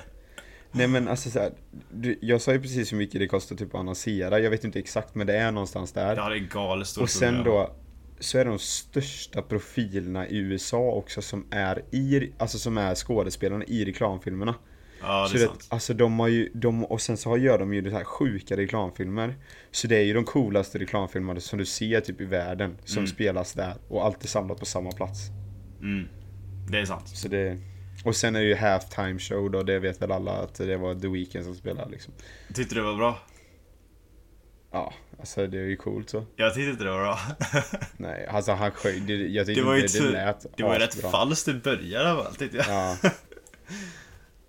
[0.71, 1.51] Nej men alltså så här,
[1.91, 4.79] du, jag sa ju precis hur mycket det kostar typ att annonsera, jag vet inte
[4.79, 6.15] exakt men det är någonstans där.
[6.15, 7.03] Ja, det är galet stort.
[7.03, 7.75] Och sen då
[8.19, 13.65] så är de största profilerna i USA också som är i, alltså som är skådespelarna
[13.65, 14.55] i reklamfilmerna.
[15.01, 15.67] Ja, så det är det, sant.
[15.69, 19.35] alltså de har ju, de, och sen så gör de ju det här sjuka reklamfilmer.
[19.71, 23.07] Så det är ju de coolaste reklamfilmerna som du ser typ i världen, som Mm.
[23.07, 23.73] spelas där.
[23.87, 25.19] Och alltid samlat på samma plats.
[25.81, 26.07] Mm.
[26.69, 27.07] Det är sant.
[27.07, 27.57] Så det,
[28.05, 30.95] och sen är det ju halftime show då, det vet väl alla att det var
[30.95, 32.13] The Weeknd som spelade liksom.
[32.53, 33.19] Tyckte du det var bra?
[34.71, 36.25] Ja, alltså det är ju coolt så.
[36.35, 37.19] Jag tyckte inte det var bra.
[37.97, 40.57] Nej, alltså han sjöng, det, jag tyckte Det var ju inte det, det inte- lät
[40.57, 42.65] Det var ju rätt falskt i början av allt, tyckte jag.
[42.69, 42.97] Ja,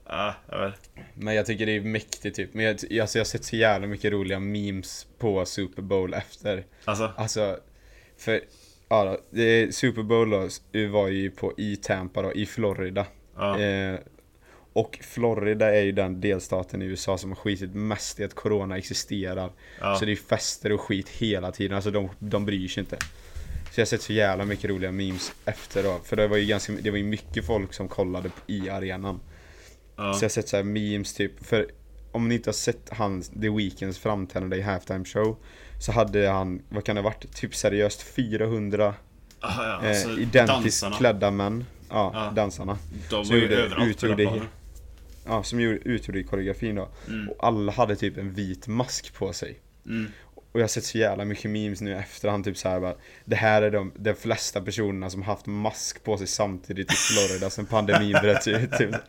[0.08, 0.90] Ja, jag vet.
[1.14, 2.54] men jag tycker det är mäktigt typ.
[2.54, 2.88] Men jag, alltså
[3.18, 6.64] jag har sett så jävla mycket roliga memes på Super Bowl efter.
[6.84, 7.58] Alltså, Alltså,
[8.18, 8.40] för
[8.88, 10.48] ja, då, det, Super Bowl då,
[10.88, 13.06] var ju på i Tampa då, i Florida.
[13.36, 13.60] Ja.
[13.60, 13.98] Eh,
[14.72, 18.78] och Florida är ju den delstaten i USA som har skitit mest i att Corona
[18.78, 19.52] existerar.
[19.80, 19.96] ja.
[19.96, 22.96] Så det är fester och skit hela tiden, alltså de, de bryr sig inte.
[23.70, 26.46] Så jag har sett så jävla mycket roliga memes efter då, för det var ju
[26.46, 29.20] ganska, det var ju mycket folk som kollade i arenan.
[29.96, 30.12] ja.
[30.14, 31.66] Så jag har sett så här memes typ, för
[32.12, 35.36] om ni inte har sett hans, The Weeknds framträdande i halftime show
[35.80, 38.94] Så hade han, vad kan det ha varit, typ seriöst 400
[39.40, 39.48] Ja,
[39.82, 40.96] ja, alltså, eh, identiskt dansarna.
[40.96, 42.32] klädda män Ja, Ja.
[42.36, 42.78] dansarna
[43.10, 44.48] De så var ju överallt på utgjorde den he- planen.
[45.26, 47.28] Ja, som gjorde, utgjorde koreografin då Mm.
[47.28, 50.06] Och alla hade typ en vit mask på sig Mm.
[50.52, 52.94] Och jag har sett så jävla mycket memes nu i efterhand typ såhär bara
[53.24, 57.50] Det här är de, de flesta personerna som haft mask på sig samtidigt i Florida
[57.50, 58.90] sen pandemin bröt ut typ.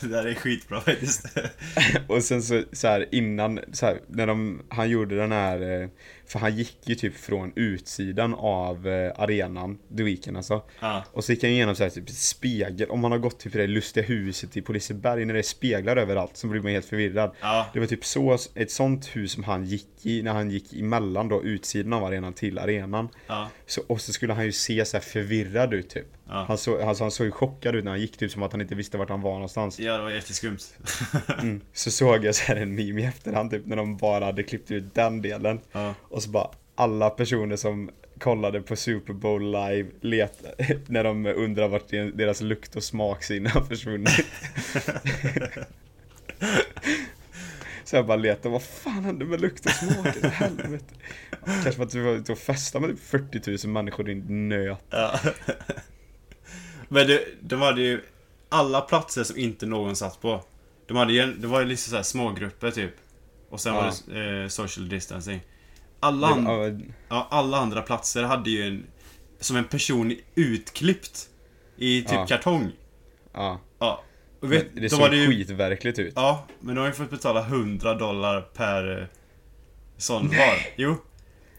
[0.00, 1.26] det där är skitbra faktiskt.
[2.06, 5.88] Och sen så, så här innan, så här, när de, han gjorde den här, eh,
[6.26, 10.62] för han gick ju typ från utsidan av eh, arenan, The Weeknd alltså.
[10.80, 11.04] Ja.
[11.12, 13.66] Och så gick han igenom så här, typ spegel, om man har gått typ det
[13.66, 17.34] lustiga huset i Poliseberg när det är speglar överallt så blir man helt förvirrad.
[17.40, 17.66] Ja.
[17.72, 21.28] Det var typ så, ett sånt hus som han gick i när han gick emellan
[21.28, 23.08] då utsidan av arenan till arenan.
[23.26, 23.48] Ja.
[23.66, 26.06] Så, och så skulle han ju se så förvirrad ut typ.
[26.28, 28.60] Han, så, alltså, han såg ju chockad ut när han gick typ som att han
[28.60, 29.80] inte visste vart han var någonstans.
[29.80, 30.58] ja, det var jätteskumt.
[31.38, 31.60] Mm.
[31.72, 34.70] Så såg jag så här en meme i efterhand typ när de bara hade klippt
[34.70, 35.60] ut den delen.
[36.16, 40.44] Och så bara alla personer som kollade på Super Bowl live let,
[40.88, 44.26] när de undrar vart deras lukt och smaksinne har försvunnit.
[47.84, 50.16] Så jag bara letade, vad fan hände med lukt och smak?
[50.32, 50.84] Helvete.
[51.44, 54.78] Kanske för att du var ute och festade med typ 40 000 människor din nöt.
[54.90, 55.20] Ja.
[56.88, 58.00] Men det, de hade ju
[58.48, 60.44] alla platser som inte någon satt på.
[60.86, 62.94] De hade ju, det var ju liksom så här smågrupper typ.
[63.50, 63.80] Och sen Ja.
[63.80, 65.40] var det eh, social distancing.
[66.06, 68.86] Alla, Det an, var- ja, alla andra platser hade ju en,
[69.40, 71.28] som en person utklippt
[71.76, 72.26] i typ Ja.
[72.26, 72.72] kartong.
[73.34, 74.02] Ja, Ja.
[74.40, 76.12] Vet, det de såg hade ju, skitverkligt ut.
[76.16, 79.06] Ja, men de har ju fått betala 100 dollar per eh,
[79.96, 80.58] sån var.
[80.76, 80.96] Jo.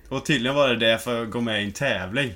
[0.09, 2.31] Och tydligen var det det för att gå med i en tävling.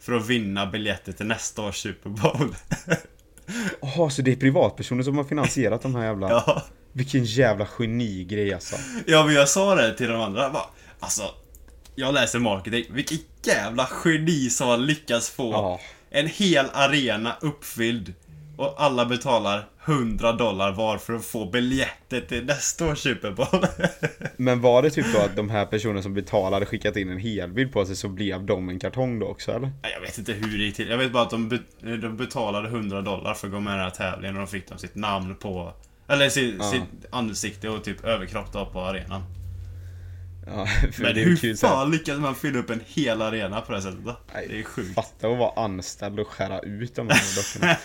[0.00, 2.54] För att vinna biljetter till nästa års Super Bowl.
[3.82, 6.28] Jaha, så det är privatpersoner som har finansierat de här jävla...
[6.46, 6.62] Ja.
[6.92, 8.76] Vilken jävla genigrej alltså.
[9.06, 10.66] Ja men jag sa det till de andra, bara,
[11.00, 11.22] alltså
[11.94, 15.80] Jag läser marketing, vilket jävla geni som har lyckats få Ja.
[16.10, 18.14] en hel arena uppfylld
[18.56, 23.66] och alla betalar 100 dollar var för att få biljetter till nästa års Super Bowl.
[24.36, 27.72] Men var det typ då att de här personerna som betalade skickat in en helbild
[27.72, 29.70] på sig så blev de en kartong då också eller?
[29.94, 30.88] Jag vet inte hur det gick till.
[30.88, 33.74] Jag vet bara att de, be- de betalade 100 dollar för att gå med i
[33.74, 35.72] den här tävlingen och de fick de sitt namn på
[36.08, 36.70] Eller sitt, Ja.
[36.70, 39.22] sitt ansikte och typ överkropp då på arenan.
[40.50, 43.22] Ja, för Men det är ju hur kul fan lyckades man fylla upp en hel
[43.22, 44.16] arena på det sättet då?
[44.34, 44.94] Nej, Det är sjukt.
[44.94, 47.76] Fatta att vara anställd och skära ut de här dockorna.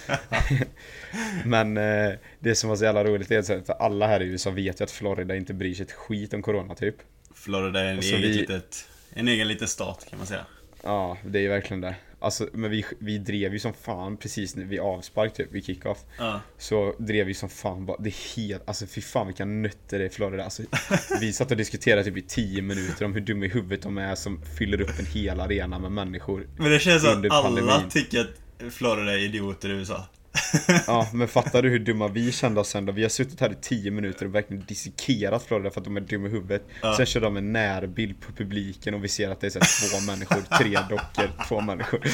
[1.46, 4.80] Men eh, det som var så jävla roligt är att alla här i USA vet
[4.82, 6.96] ju att Florida inte bryr sig ett skit om Corona typ.
[7.36, 10.46] Florida är en, eget vi- litet, en egen liten stat kan man säga.
[10.84, 11.96] Ja, det är ju verkligen det.
[12.24, 15.98] Alltså, men vi, vi drev ju som fan precis nu vid avspark typ, vid kickoff.
[16.18, 16.42] Ja.
[16.58, 20.06] Så drev vi som fan bara, det är helt, alltså fy fan vilka nötter det
[20.06, 20.44] är i Florida.
[20.44, 20.64] Alltså,
[21.20, 24.16] vi satt och diskuterade typ i 10 minuter om hur dumma i huvudet de är
[24.16, 26.48] som fyller upp en hel arena med människor.
[26.58, 27.90] Men det känns som att alla pandemin.
[27.90, 30.06] tycker att Florida är idioter i USA.
[30.88, 32.92] Ja, men fattar du hur dumma vi kände oss sen då?
[32.92, 36.02] Vi har suttit här i 10 minuter och verkligen dissekerat Florida för att de är
[36.02, 36.68] dumma i huvudet.
[36.82, 36.94] Ja.
[36.98, 40.06] Sen kör de en närbild på publiken och vi ser att det är så två
[40.12, 42.00] människor, tre dockor, två människor.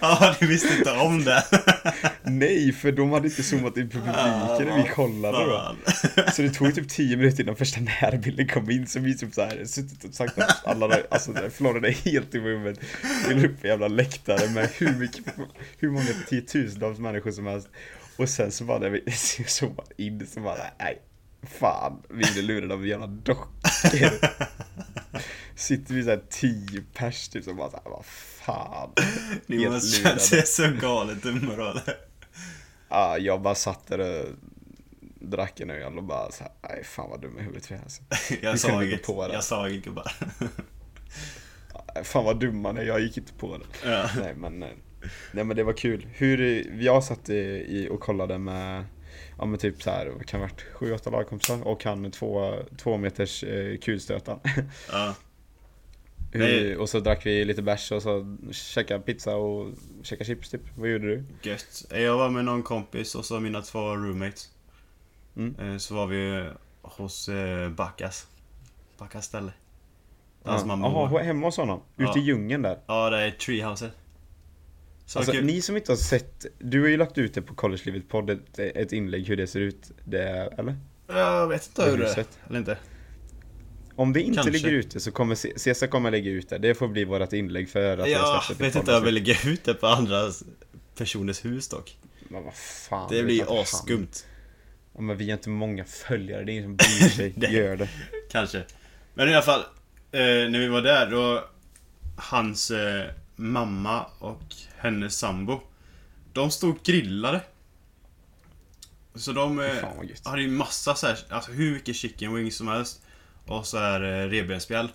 [0.00, 1.44] Ja, du visste inte om det.
[2.22, 5.76] Nej, för de hade inte zoomat in på publiken när vi kollade då.
[6.32, 9.42] Så det tog typ 10 minuter innan första närbilden kom in så vi typ så
[9.42, 12.78] här suttit och sagt att alla där, alltså där, Florida är helt i huvudet.
[13.28, 15.24] Fyller upp en jävla läktare med hur mycket,
[15.78, 17.53] hur många tiotusentals människor som helst.
[18.16, 19.12] Och sen så bara när vi
[19.46, 21.02] zoomade in så bara, nej,
[21.42, 23.48] fan, vi blev lurade av jävla dockor.
[25.54, 28.90] Sitter vi såhär 10 pers typ som bara såhär, vad fan.
[29.46, 31.96] Ni måste känna sig så galet dumma då eller?
[32.88, 34.26] Ja, jag bara satt där och
[35.20, 38.02] drack en öl och bara såhär, nej fan vad dum i huvudet vi är alltså.
[38.42, 39.06] Jag sa inget.
[39.06, 39.34] på det.
[39.34, 40.12] Jag sa inget gubbar.
[42.02, 43.90] Fan vad dumma nej, jag gick inte på det.
[43.90, 44.08] Ja.
[44.20, 44.68] Nej men, eh,
[45.32, 46.06] nej men det var kul.
[46.12, 47.34] Hur, jag satt i,
[47.68, 48.84] i och kollade med,
[49.38, 52.54] ja men typ så här, vad kan ha varit, sju, åtta lagkompisar och han två,
[52.76, 54.38] två meters eh, kulstötan.
[54.92, 55.14] Ja.
[56.32, 59.70] Hur, och så drack vi lite bärs och så käkade pizza och
[60.02, 60.60] käkade chips typ.
[60.78, 61.24] Vad gjorde du?
[61.42, 61.84] Gött.
[61.90, 64.50] Jag var med någon kompis och så mina två roommates.
[65.36, 65.54] Mm.
[65.60, 66.48] Eh, Så var vi
[66.82, 68.26] hos eh, Backas.
[68.98, 69.52] Backas ställe.
[70.66, 71.80] Mamma Jaha, hemma hos honom?
[71.96, 72.18] Ute Ja.
[72.18, 72.78] i djungeln där?
[72.86, 73.92] Ja, det är Treehouset.
[75.06, 78.08] Så Alltså, ni som inte har sett, du har ju lagt ut det på Collegelivet
[78.08, 80.76] podd, ett, ett inlägg hur det ser ut, det, eller?
[81.08, 82.24] Jag vet inte hur det är.
[82.48, 82.76] Eller inte.
[83.96, 84.52] Om det inte Kanske.
[84.52, 87.98] ligger ute så kommer Cesar kommer lägga ut det, det får bli vårt inlägg för
[87.98, 90.30] att Jag vet inte om jag vill lägga ut det på andra
[90.96, 91.98] personers hus dock.
[92.28, 93.08] Men vad fan.
[93.10, 94.26] Det blir asskumt.
[94.94, 97.88] Ja, men vi har inte många följare, det är ingen som bryr sig, gör det.
[98.30, 98.62] Kanske.
[99.14, 99.60] Men i alla fall,
[100.12, 101.44] eh, när vi var där då
[102.16, 103.04] Hans eh,
[103.36, 105.60] mamma och hennes sambo
[106.32, 107.40] De stod grillade.
[109.14, 109.88] Så de eh,
[110.24, 113.02] hade ju massa så här, alltså hur mycket chicken wings som helst.
[113.46, 114.88] Och så här eh, revbensspjäll.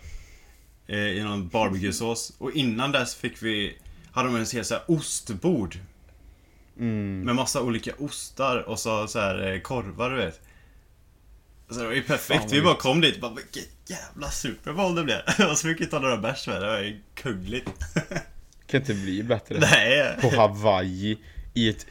[0.88, 2.34] Eh, I någon barbecuesås.
[2.38, 3.78] Och innan dess fick vi,
[4.12, 5.78] hade de en hel så här ostbord.
[6.78, 7.22] Mm.
[7.22, 10.42] Med massa olika ostar och så, så här eh, korvar du vet.
[11.70, 12.42] Så det var ju perfekt.
[12.42, 15.18] vad Vi bara kom dit och bara vilket jävla Super Bowl det blev.
[15.52, 16.62] Och så fick vi ta några bärs med.
[16.62, 17.70] Det var ju kungligt.
[18.68, 19.60] Kan inte bli bättre.
[19.60, 20.18] Nej.
[20.22, 21.18] På Hawaii,
[21.54, 21.86] i ett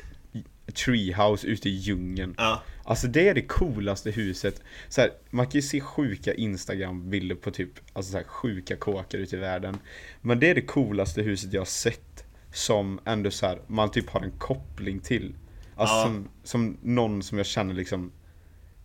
[0.74, 2.34] treehouse ute i djungeln.
[2.38, 2.62] Ja.
[2.84, 4.62] Alltså det är det coolaste huset.
[4.88, 9.18] Så här, man kan ju se sjuka Instagram-bilder på typ, alltså så här, sjuka kåkar
[9.18, 9.78] ute i världen.
[10.20, 12.24] Men det är det coolaste huset jag har sett.
[12.52, 15.34] Som ändå så här, man typ har en koppling till.
[15.76, 16.02] Alltså Ja.
[16.04, 18.12] som, som någon som jag känner liksom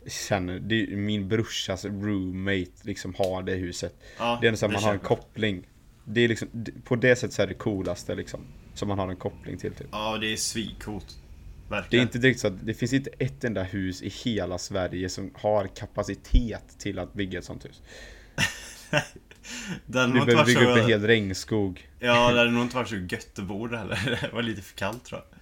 [0.08, 3.96] Känner, det är min brorsas roommate liksom har det huset.
[4.18, 5.68] Ja, det är så det man har en koppling.
[6.06, 8.40] Det är liksom, på det sättet så är det coolaste liksom.
[8.74, 9.88] Som man har en koppling till typ.
[9.92, 11.18] Ja, det är svincoolt.
[11.70, 12.04] Det är Verkligen.
[12.04, 15.68] inte direkt så att det finns inte ett enda hus i hela Sverige som har
[15.68, 17.82] kapacitet till att bygga ett sånt hus.
[19.86, 21.90] Det hade Du behöver bygga upp en hel regnskog.
[22.00, 24.20] Ja, det hade nog inte varit så gött att bo där heller.
[24.22, 25.33] Det var lite för kallt tror jag.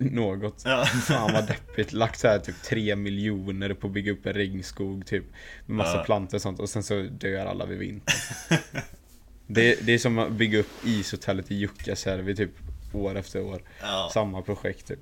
[0.00, 0.62] Något.
[0.64, 0.84] Ja.
[0.84, 1.92] Fan vad deppigt.
[1.92, 5.24] Lagt så här typ 3 miljoner på att bygga upp en regnskog typ.
[5.66, 6.04] Med massa Ja.
[6.04, 8.16] plantor och sånt och sen så dör alla vid vintern.
[9.46, 12.50] det, det är som att bygga upp ishotellet i Jukkasjärvi typ
[12.92, 13.62] år efter år.
[13.80, 15.00] Ja, Samma projekt typ.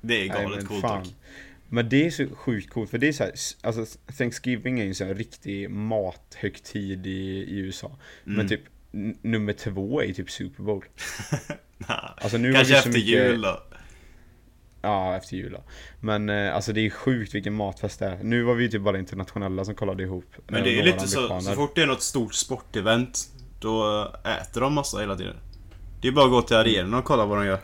[0.00, 1.14] det är Nej, galet men coolt dock.
[1.68, 4.88] Men det är så sjukt coolt för det är så här, alltså Thanksgiving är ju
[4.88, 7.10] en sån här riktig mathögtid i,
[7.48, 7.86] i USA.
[8.26, 8.36] Mm.
[8.36, 8.60] Men typ
[9.22, 10.84] nummer två är typ Super Bowl.
[11.88, 12.10] Nah.
[12.16, 13.62] Alltså nu Kanske så efter mycket, jul då.
[14.82, 15.62] Ja, efter jul då.
[16.00, 18.18] Men eh, alltså det är sjukt vilken matfest det är.
[18.22, 20.24] Nu var vi ju typ bara internationella som kollade ihop.
[20.46, 23.18] Men eh, det är några lite så, så fort det är något stort sportevent
[23.60, 24.04] Då
[24.40, 25.36] äter de massa hela tiden
[26.00, 27.58] Det är bara att gå till arenan och kolla vad de gör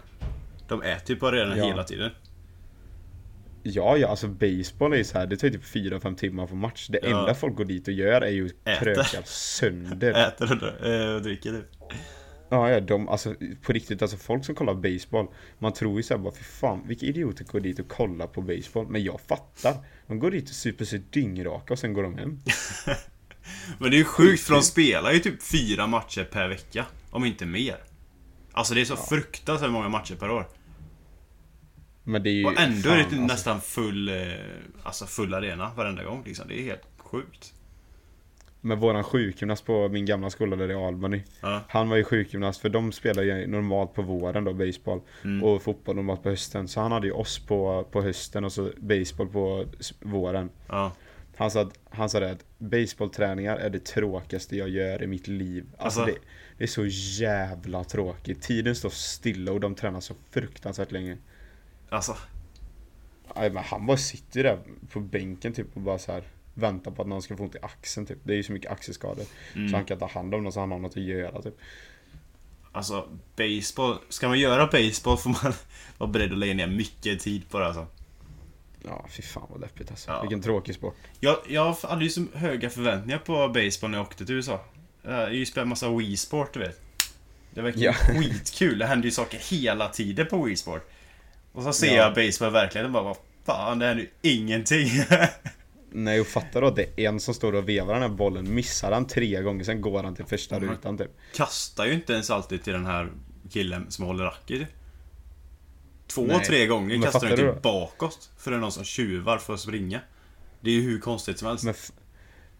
[0.69, 1.65] De äter ju på arenan Ja.
[1.67, 2.11] hela tiden
[3.63, 6.55] Ja, ja, alltså baseball är ju så här, det tar ju typ 4-5 timmar på
[6.55, 6.87] match.
[6.91, 7.21] Det Ja.
[7.21, 8.81] enda folk går dit och gör är ju Äter.
[8.85, 10.11] krökar sönder.
[10.29, 10.75] Äter
[11.09, 11.67] eh, och dricker typ
[12.49, 15.27] Ja, ja, de, alltså på riktigt, alltså folk som kollar baseball
[15.59, 18.87] Man tror ju såhär bara, för fan, vilka idioter går dit och kollar på baseball?
[18.89, 22.41] Men jag fattar De går dit och super sig dyngraka och sen går de hem
[23.79, 27.25] Men det är ju sjukt för de spelar ju typ fyra matcher per vecka Om
[27.25, 27.77] inte mer
[28.53, 30.49] Alltså det är så fruktansvärt många matcher per år
[32.05, 34.15] Men det är ju Och ändå är det typ fan, alltså, nästan full, eh,
[34.83, 36.49] alltså full arena varenda gång liksom.
[36.49, 37.55] Det är helt sjukt.
[38.61, 41.65] Med våran sjukgymnast på min gamla skola där i Albany Ja.
[41.69, 45.45] Han var ju sjukgymnast för de spelar ju normalt på våren då, baseball Mm.
[45.45, 48.71] Och fotboll normalt på hösten Så han hade ju oss på, på hösten och så
[48.77, 49.65] baseball på
[50.01, 50.93] våren Ja.
[51.37, 55.29] Han sa, att, han sa det att baseballträningar är det tråkigaste jag gör i mitt
[55.29, 55.67] liv.
[55.79, 56.21] Alltså, Alltså- det,
[56.59, 56.87] det är så
[57.23, 58.43] jävla tråkigt.
[58.43, 61.17] Tiden står stilla och de tränar så fruktansvärt länge.
[61.89, 62.17] Alltså,
[63.35, 64.59] Aj, men han bara sitter där
[64.93, 66.23] på bänken typ och bara så här
[66.59, 68.19] väntar på att någon ska få ont i axeln typ.
[68.23, 69.25] Det är ju så mycket axelskador.
[69.55, 69.69] Mm.
[69.69, 71.55] Så han kan ta hand om någon så han har något att göra typ.
[72.73, 73.99] alltså baseball.
[74.09, 75.53] Ska man göra baseball får man
[75.99, 77.87] vara beredd att lägga ner mycket tid på det alltså.
[78.85, 80.11] Ja, fy fan vad deppigt alltså.
[80.11, 80.21] Ja.
[80.21, 80.97] Vilken tråkig sport.
[81.21, 84.61] Jag, jag hade ju så höga förväntningar på baseball när jag åkte till USA.
[85.03, 86.81] Jag spelat massa Wii Sport du vet.
[87.55, 87.93] Det verkar Ja.
[88.23, 88.79] skitkul.
[88.79, 90.91] Det händer ju saker hela tiden på Wii Sport.
[91.53, 91.95] Och så ser Ja.
[91.95, 93.17] jag baseball verkligen och bara vad
[93.47, 94.89] fan det händer ju ingenting.
[95.91, 98.55] Nej och fattar då att det är en som står och vevar den här bollen,
[98.55, 100.71] missar han tre gånger, sen går han till första Mm.
[100.71, 101.11] rutan typ.
[101.35, 103.13] kastar ju inte ens alltid till den här
[103.51, 104.69] killen som håller racket.
[106.07, 107.61] Två, Nej, tre gånger men kastar du typ då?
[107.63, 108.31] bakåt.
[108.39, 110.01] För det är någon som tjuvar för att springa.
[110.61, 111.65] Det är ju hur konstigt som helst.
[111.65, 111.75] Men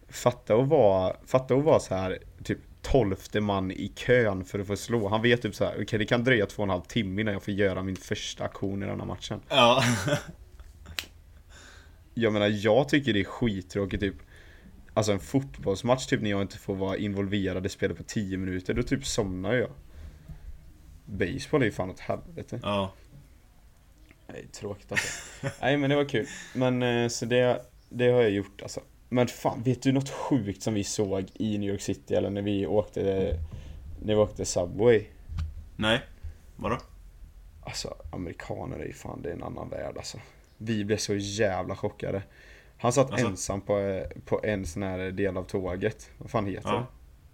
[0.09, 4.67] fatta att vara, fatta att vara så här typ tolfte man i kön för att
[4.67, 5.07] få slå.
[5.09, 7.33] Han vet typ så här, okej det kan dröja två och en halv timme innan
[7.33, 9.41] jag får göra min första aktion i den här matchen.
[9.49, 9.83] Ja.
[12.21, 14.15] Jag menar, jag tycker det är skittråkigt typ
[14.93, 18.73] Alltså en fotbollsmatch typ när jag inte får vara involverad i spelet på 10 minuter,
[18.73, 19.69] då typ somnar jag.
[21.05, 22.59] Baseball är ju fan åt helvete.
[22.63, 22.93] ja.
[24.27, 25.07] Nej, tråkigt alltså.
[25.61, 26.27] Nej men det var kul.
[26.53, 28.81] Men eh, så det, det har jag gjort alltså.
[29.09, 32.41] Men fan, vet du något sjukt som vi såg i New York City eller när
[32.41, 33.01] vi åkte,
[34.01, 35.05] när vi åkte Subway?
[35.75, 36.01] Nej.
[36.55, 36.77] Vadå?
[37.61, 40.17] Alltså amerikaner är ju fan, det är en annan värld alltså.
[40.61, 42.23] Vi blev så jävla chockade.
[42.77, 43.27] Han satt Alltså?
[43.27, 46.11] ensam på, eh, på en sån här del av tåget.
[46.17, 46.87] Vad fan heter Ja.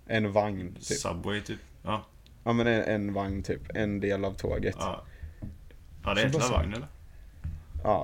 [0.06, 0.14] det?
[0.16, 0.84] En vagn typ.
[0.84, 1.60] Subway typ.
[1.84, 2.06] Ja.
[2.44, 4.76] Ja men en, en vagn typ, en del av tåget.
[4.80, 5.06] Ja,
[5.42, 5.48] Ja.
[6.04, 6.88] Ja, det är hela så- vagn eller?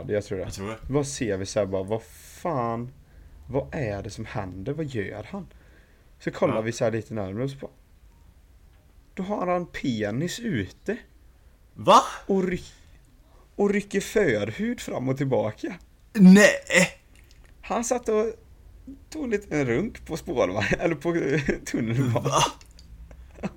[0.08, 0.44] det jag tror det.
[0.44, 0.78] Jag tror det.
[0.90, 2.92] Vad ser vi såhär bara, vad fan
[3.48, 4.74] Vad är det som händer?
[4.74, 5.48] Vad gör han?
[6.20, 6.62] Så kollar Ja.
[6.62, 7.72] vi så här lite närmare och så bara
[9.14, 10.98] Då har han penis ute
[11.74, 12.02] Va?
[12.28, 12.74] och, ryck,
[13.62, 15.76] och rycker förhud fram och tillbaka
[16.14, 16.90] Nej!
[17.62, 18.26] Han satt och
[19.10, 22.44] tog en liten runk på spårvagn, eller på eh, tunnelbanan Va?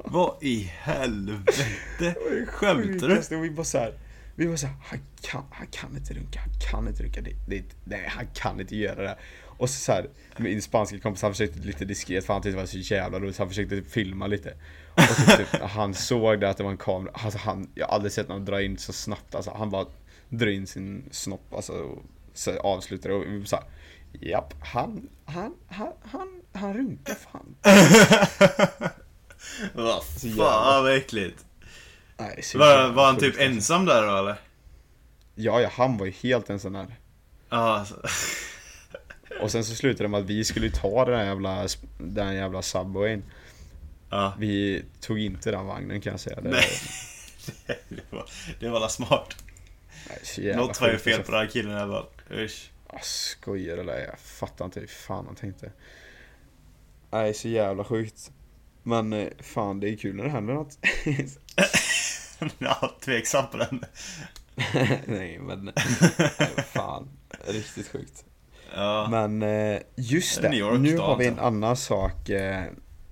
[0.05, 2.14] Vad i helvete?
[2.47, 3.14] Skämtar du?
[3.14, 3.95] Sjukaste, och vi bara så här,
[4.37, 7.33] vi var så här, han kan, han kan inte runka, han kan inte runka, det,
[7.47, 9.16] det, nej han kan inte göra det.
[9.57, 12.62] Och så, så här, min spanska kompis han försökte lite diskret för han tyckte det
[12.62, 14.55] var så jävla roligt så han försökte typ filma lite.
[14.94, 17.94] Och så typ, han såg det att det var en kamera, alltså han, jag har
[17.94, 19.87] aldrig sett någon dra in så snabbt alltså, han bara
[20.29, 22.03] drar in sin snopp alltså, och
[22.35, 23.64] så avslutar och vi bara så här,
[24.20, 27.57] japp, han, han, han, han, han runkar fan.
[29.75, 31.44] Vad fan vad äckligt.
[32.16, 34.37] Nej, Var, var han typ ensam där då eller?
[35.35, 36.87] Ja, ja, han var ju helt ensam där.
[37.48, 37.94] Ja, alltså.
[39.40, 41.67] Och sen så slutade det med att vi skulle ta den här jävla,
[41.98, 43.23] den här jävla Subwayn.
[44.10, 44.35] Ja.
[44.38, 46.40] Vi tog inte den vagnen kan jag säga.
[46.40, 46.69] Det, Nej.
[47.88, 48.25] Det var,
[48.60, 49.37] det var smart.
[50.38, 51.31] nej, Något var ju fel alltså.
[51.33, 52.06] på den här killen i alla fall.
[52.44, 52.71] Usch.
[53.02, 53.98] Skojar eller?
[53.98, 55.73] Jag fattar inte hur fan han tänkte.
[57.10, 58.31] Nej, så jävla sjukt.
[58.83, 60.79] Men eh, fan, det är kul när det händer något.
[62.59, 63.85] Ja, tveksam på den.
[65.07, 65.73] nej, men
[66.73, 67.09] fan.
[67.47, 68.25] Riktigt sjukt.
[68.75, 69.09] Ja.
[69.11, 72.29] Men eh, just det, York nu har vi en annan sak.
[72.29, 72.65] eh,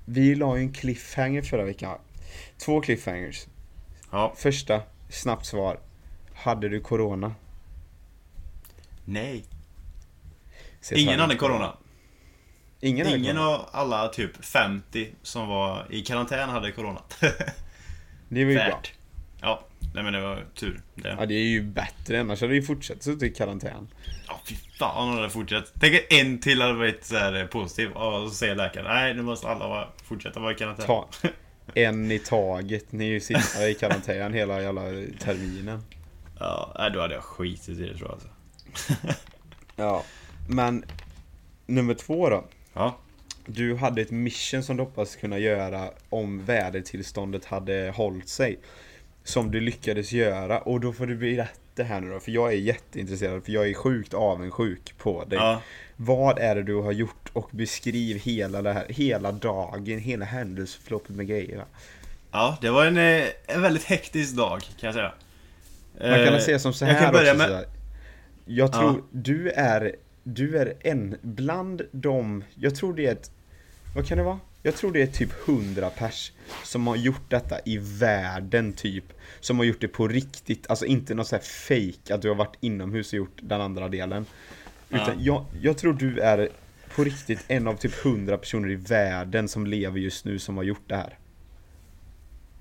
[0.04, 1.98] Vi la ju en cliffhanger förra veckan.
[2.58, 3.46] Två cliffhangers.
[4.10, 4.34] ja.
[4.36, 5.78] Första, snabbt svar.
[6.34, 7.34] Hade du corona?
[9.04, 9.44] Nej.
[10.80, 11.76] Se Ingen hade corona.
[12.80, 13.48] Ingen, Ingen corona.
[13.56, 17.00] av alla typ 50 som var i karantän hade corona.
[18.28, 18.80] Det var ju bra.
[19.42, 20.80] Ja, nej men det var tur.
[20.94, 21.16] Det.
[21.18, 23.88] Ja, det är ju bättre, annars hade ju fortsatt suttit i karantän.
[24.28, 25.72] Ja, fy fan om det fortsatt.
[25.80, 29.22] Tänk att en till hade varit så här positiv och så säger läkaren nej nu
[29.22, 30.86] måste alla vara, fortsätta vara i karantän.
[30.86, 31.08] Ta
[31.74, 34.82] en i taget, ni är ju sitta i karantän hela jävla
[35.18, 35.82] terminen.
[36.38, 38.28] Ja, då hade jag skitit i det tror jag alltså.
[39.76, 40.04] Ja,
[40.48, 40.84] men
[41.66, 42.44] nummer två då.
[42.74, 42.96] Ja.
[43.46, 48.58] Du hade ett mission som du hoppas kunna göra om vädertillståndet hade hållit sig.
[49.24, 52.56] Som du lyckades göra och då får du berätta här nu då, för jag är
[52.56, 55.38] jätteintresserad, för jag är sjukt avundsjuk på dig.
[55.38, 55.62] Ja.
[55.96, 61.16] Vad är det du har gjort och beskriv hela det här, hela dagen, hela händelseförloppet
[61.16, 61.64] med grejerna.
[62.32, 65.12] Ja, det var en, eh, en väldigt hektisk dag kan jag säga.
[66.00, 67.48] Man kan Eh, säga som så jag här kan börja också.
[67.48, 67.64] med-.
[68.44, 69.02] Jag tror Ja.
[69.10, 73.30] du är, du är en bland de, jag tror det är ett,
[73.94, 74.38] vad kan det vara?
[74.62, 76.32] Jag tror det är typ 100 pers
[76.64, 79.04] som har gjort detta i världen typ.
[79.40, 82.34] Som har gjort det på riktigt, alltså inte något så här fake att du har
[82.34, 84.26] varit inomhus och gjort den andra delen.
[84.88, 85.14] Utan Ja.
[85.18, 86.48] jag, jag tror du är
[86.96, 90.64] på riktigt en av typ 100 personer i världen som lever just nu som har
[90.64, 91.18] gjort det här.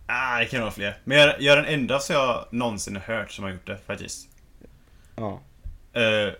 [0.05, 0.97] Ah, det kan vara fler.
[1.03, 3.77] Men jag, jag är den enda som jag någonsin har hört som har gjort det
[3.85, 4.29] faktiskt.
[5.15, 5.41] Ja.
[5.93, 6.33] Eh,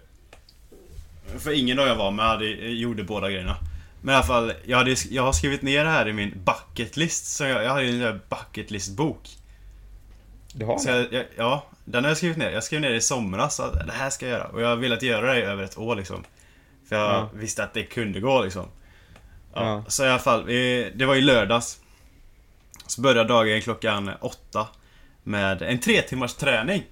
[1.39, 3.57] för ingen av jag var med hade, gjorde båda grejerna.
[4.01, 6.97] Men i alla fall, jag, hade, jag har skrivit ner det här i min bucket
[6.97, 7.25] list.
[7.25, 9.29] Så jag, jag hade ju en sån där bucket list bok.
[10.53, 12.49] Det har Så jag, jag, ja, den har jag skrivit ner.
[12.51, 14.47] Jag skrev ner det i somras att det här ska jag göra.
[14.47, 16.23] Och jag har velat göra det i över ett år liksom.
[16.89, 17.29] För jag Ja.
[17.33, 18.65] visste att det kunde gå liksom.
[19.53, 19.83] Ja, Ja.
[19.87, 20.45] Så i alla fall,
[20.95, 21.79] det var i lördags.
[22.87, 24.67] Så började dagen klockan åtta.
[25.23, 26.83] Med en tre timmars träning.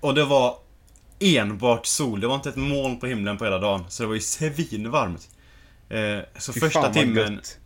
[0.00, 0.58] Och det var
[1.20, 2.20] enbart sol.
[2.20, 3.84] Det var inte ett moln på himlen på hela dagen.
[3.88, 5.28] Så det var ju svinvarmt.
[5.88, 7.34] Eh, så Fy första fan, vad timmen...
[7.34, 7.58] gött.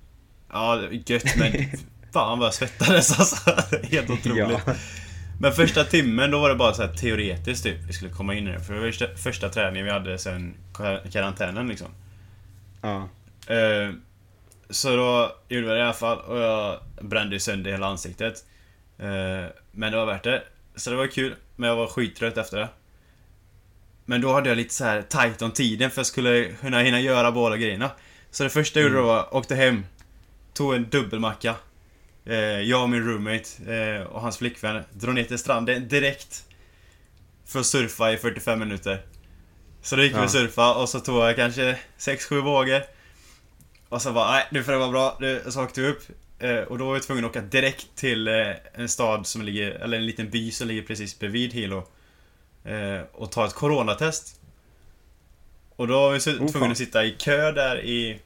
[0.52, 1.52] Ja, gött men
[2.12, 3.56] fan vad jag svettades alltså.
[3.82, 4.60] Helt otroligt.
[4.66, 4.74] Ja.
[5.40, 7.76] Men första timmen då var det bara så teoretiskt typ.
[7.88, 8.60] Vi skulle komma in i det.
[8.60, 11.88] För det var första, första träningen vi hade sen kar- karantänen liksom.
[12.82, 13.08] Ja.
[13.54, 13.92] Eh,
[14.70, 18.44] så då gjorde vi det i alla fall och jag brände sönder hela ansiktet.
[18.98, 20.42] Eh, men det var värt det.
[20.76, 21.34] Så det var kul.
[21.56, 22.68] Men jag var skittrött efter det.
[24.10, 27.00] Men då hade jag lite så här tight om tiden för jag skulle kunna hinna
[27.00, 27.90] göra båda grejerna.
[28.30, 29.84] Så det första jag gjorde då var, åkte hem,
[30.54, 31.54] tog en dubbelmacka.
[32.24, 36.44] Eh, jag och min roommate eh, och hans flickvän drog ner till stranden direkt.
[37.46, 39.02] För att surfa i 45 minuter.
[39.82, 40.24] Så då gick vi Ja.
[40.24, 42.82] och surfa och så tog jag kanske 6-7 vågor.
[43.88, 45.18] Och så bara, nej nu får det vara bra.
[45.50, 46.02] Så åkte vi upp.
[46.38, 48.34] Eh, och då var vi tvungna att åka direkt till eh,
[48.74, 51.86] en stad som ligger, eller en liten by som ligger precis bredvid Hilo.
[52.64, 54.40] Eh, och ta ett coronatest.
[55.76, 56.48] Och då var vi Oh, fan.
[56.48, 58.20] tvungna att sitta i kö där i,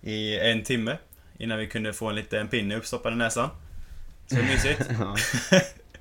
[0.00, 0.98] i en timme.
[1.38, 3.48] Innan vi kunde få en liten pinne uppstoppad i näsan.
[4.26, 4.80] Så mysigt.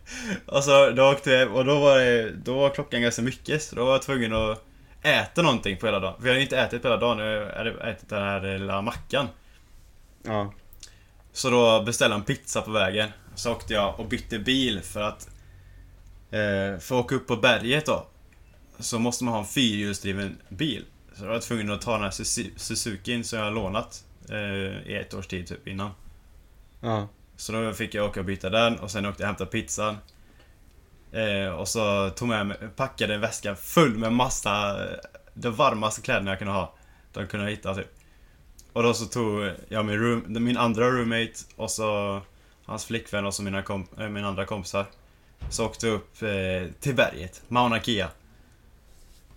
[0.46, 3.76] Och så då åkte vi och då var det, då var klockan ganska mycket så
[3.76, 4.64] då var jag tvungen att
[5.02, 6.16] äta någonting på hela dagen.
[6.20, 9.28] För jag hade inte ätit på hela dagen, jag hade ätit den här lilla mackan.
[10.24, 10.54] ja.
[11.34, 13.10] Så då beställde jag en pizza på vägen.
[13.36, 15.30] Så åkte jag och bytte bil för att...
[16.32, 18.08] Eh, för att åka upp på berget då.
[18.80, 20.86] Så måste man ha en fyrhjulsdriven bil.
[21.14, 24.04] Så då var jag tvungen att ta den här Suzu- Suzukin som jag har lånat.
[24.30, 25.92] Eh, I ett års tid typ innan.
[26.82, 27.08] Ja.
[27.38, 29.98] Så då fick jag åka och byta den och sen åkte jag och hämtade pizzan.
[31.12, 34.98] Eh, och så tog med mig, packade en väska full med massa, eh,
[35.34, 36.74] de varmaste kläderna jag kunde ha.
[37.14, 37.88] De kunde hitta typ.
[38.74, 42.22] Och då så tog jag min, room, min andra roommate och så
[42.66, 44.86] hans flickvän och så mina, komp, äh, mina andra kompisar.
[45.50, 48.10] Så åkte vi upp eh, till berget, Mauna Kea.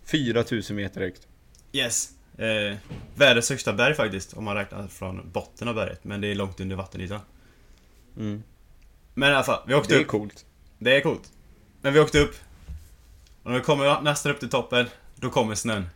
[0.05, 1.27] 4000 meter högt.
[1.73, 2.11] Yes.
[2.39, 2.77] Eh,
[3.15, 6.05] världens högsta berg faktiskt, om man räknar från botten av berget.
[6.05, 7.21] Men det är långt under vattenytan.
[8.17, 8.43] Mm.
[9.15, 10.09] Men i alla fall, vi åkte Det är upp.
[10.09, 10.47] coolt.
[10.79, 11.33] Det är coolt.
[11.83, 12.35] Men vi åkte upp.
[13.43, 14.87] Och när vi kommer nästan upp till toppen,
[15.17, 15.89] då kommer snön.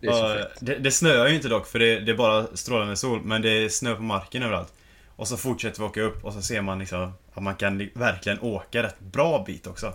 [0.00, 0.52] Det är så Och, fett.
[0.60, 3.20] det, det snöar ju inte dock, för det, det är bara strålande sol.
[3.24, 4.72] Men det är snö på marken överallt.
[5.16, 7.92] Och så fortsätter vi åka upp och så ser man liksom att man kan li-
[7.94, 9.94] verkligen åka rätt bra bit också.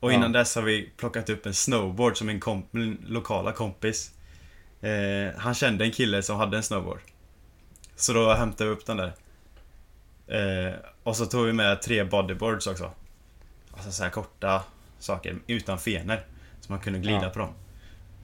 [0.00, 0.16] Och Ja.
[0.16, 4.10] innan dess har vi plockat upp en snowboard som min, komp- min lokala kompis.
[4.80, 7.00] Eh, han kände en kille som hade en snowboard.
[7.96, 9.12] Så då hämtade vi upp den där.
[10.26, 12.90] Eh, och så tog vi med tre bodyboards också.
[13.72, 14.62] Alltså så här korta
[14.98, 16.18] saker utan fenor.
[16.60, 17.30] Så man kunde glida Ja.
[17.30, 17.54] på dem.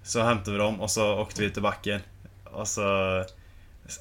[0.03, 2.01] Så hämtade vi dem och så åkte vi ut i backen.
[2.45, 2.85] Och så,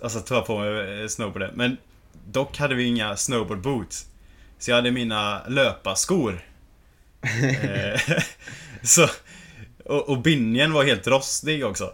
[0.01, 1.51] och så tog jag på mig snowboarden.
[1.55, 1.77] Men
[2.25, 4.05] dock hade vi inga snowboard boots.
[4.59, 6.45] Så jag hade mina löparskor.
[7.21, 8.01] Eh,
[8.83, 9.09] så,
[9.85, 11.93] och, och bindningen var helt rostig också.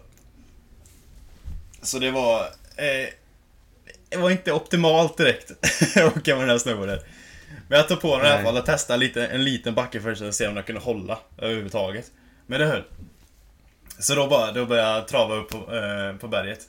[1.82, 2.42] Så det var
[2.76, 3.10] eh,
[4.10, 5.52] det var inte optimalt direkt
[5.98, 7.00] att åka med den här snowboarden.
[7.68, 10.22] Men jag tog på den i alla fall och testade lite, en liten backe först
[10.22, 12.12] och se om jag kunde hålla överhuvudtaget.
[12.46, 12.84] Men det höll.
[14.00, 16.60] Så då, bara, då började jag trava upp på, eh, på berget.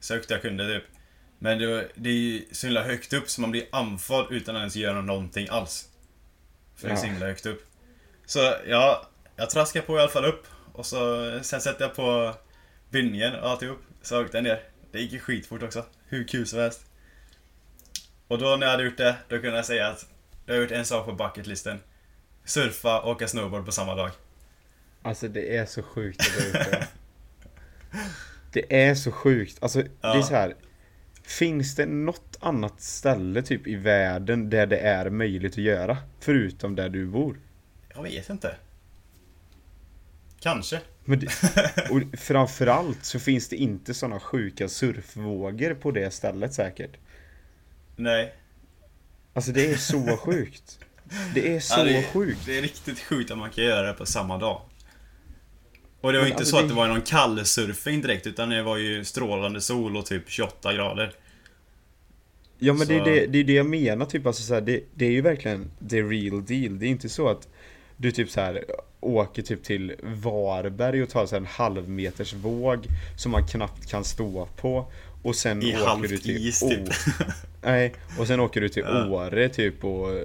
[0.00, 0.84] Så högt jag kunde typ.
[1.44, 4.56] Men det, var- det är ju så himla högt upp så man blir andfådd utan
[4.56, 5.88] att ens göra någonting alls.
[6.76, 7.10] För det är så Ja.
[7.10, 7.66] himla högt upp.
[8.26, 10.46] Så ja, jag traskade på i alla fall upp.
[10.72, 12.34] Och så, sen sätter jag på
[12.90, 13.78] bindningen och alltihop.
[14.02, 14.62] Så åkte jag ner.
[14.92, 15.84] Det gick ju skitfort också.
[16.08, 16.86] Hur kul som helst.
[18.28, 20.06] Och då när jag hade gjort det, då kunde jag säga att
[20.46, 21.80] jag har gjort en sak på bucketlisten.
[22.44, 24.10] Surfa och åka snowboard på samma dag.
[25.02, 26.88] Alltså det är så sjukt att du det.
[28.52, 29.58] Det är så sjukt.
[29.62, 30.22] Alltså det är Ja.
[30.22, 30.54] så här.
[31.26, 35.98] Finns det något annat ställe typ i världen där det är möjligt att göra?
[36.20, 37.40] Förutom där du bor?
[37.94, 38.56] Jag vet inte.
[40.40, 40.80] Kanske.
[41.04, 41.26] Men det,
[41.90, 46.96] och framförallt så finns det inte sådana sjuka surfvågor på det stället säkert.
[47.96, 48.34] Nej.
[49.32, 50.78] Alltså det är så sjukt.
[51.34, 52.40] Det är så Ja, det, är- sjukt.
[52.46, 54.62] Det är riktigt sjukt att man kan göra det på samma dag.
[56.04, 58.62] Och det var Men inte alltså så att det- var någon kallsurfing direkt, utan det
[58.62, 61.12] var ju strålande sol och typ 28 grader.
[62.58, 64.80] Ja men det är det, det är det jag menar typ alltså så här, det,
[64.94, 66.78] det är ju verkligen the real deal.
[66.78, 67.48] Det är inte så att
[67.96, 68.64] du typ så här
[69.00, 72.86] åker typ till Varberg och tar så här en halv meters våg
[73.18, 74.92] som man knappt kan stå på
[75.22, 76.88] och sen I åker du till is, typ.
[77.62, 78.84] Nej, och sen åker du till.
[78.84, 80.22] Åre typ och eh,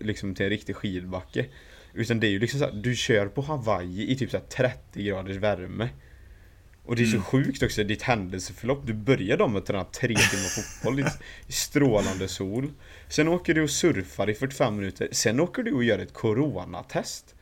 [0.00, 1.46] liksom till en riktig skidbacke.
[1.94, 4.44] Utan det är ju liksom så här, du kör på Hawaii i typ så här
[4.44, 5.88] 30 graders värme.
[6.84, 7.22] Och det är så Mm.
[7.24, 8.86] sjukt också, ditt händelseförlopp.
[8.86, 11.00] Du börjar då med att träna tre timmar fotboll
[11.48, 12.70] i strålande sol.
[13.08, 15.08] Sen åker du och surfar i 45 minuter.
[15.12, 17.34] Sen åker du och gör ett coronatest.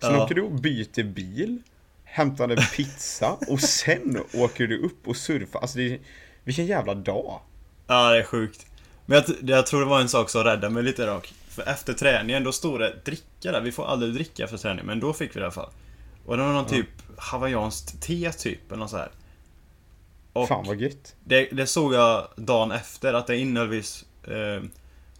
[0.00, 0.24] Sen Ja.
[0.24, 1.62] åker du och byter bil.
[2.04, 5.60] Hämtar en pizza och sen åker du upp och surfar.
[5.60, 5.98] Alltså det är,
[6.44, 7.40] vilken jävla dag.
[7.86, 8.66] Ja, det är sjukt.
[9.06, 11.32] Men jag, jag tror det var en sak som räddade mig lite dock.
[11.64, 13.60] För efter träningen, då stod det dricka där.
[13.60, 15.70] Vi får aldrig dricka efter träning, men då fick vi det i alla fall.
[16.26, 16.68] Och det var någon Ja.
[16.68, 16.88] typ
[17.18, 19.10] hawaiianskt te typ, eller något så här.
[20.32, 21.14] Och Fan vad gött.
[21.24, 24.62] det, det såg jag dagen efter, att det innehöll viss eh,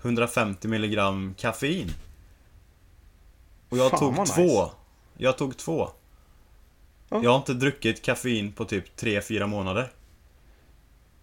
[0.02, 1.90] 150 milligram koffein.
[3.68, 4.42] Och jag Fan, tog två.
[4.42, 4.70] nice.
[5.16, 5.88] Jag tog två.
[7.08, 7.20] Ja.
[7.22, 9.90] Jag har inte druckit koffein på typ 3-4 månader.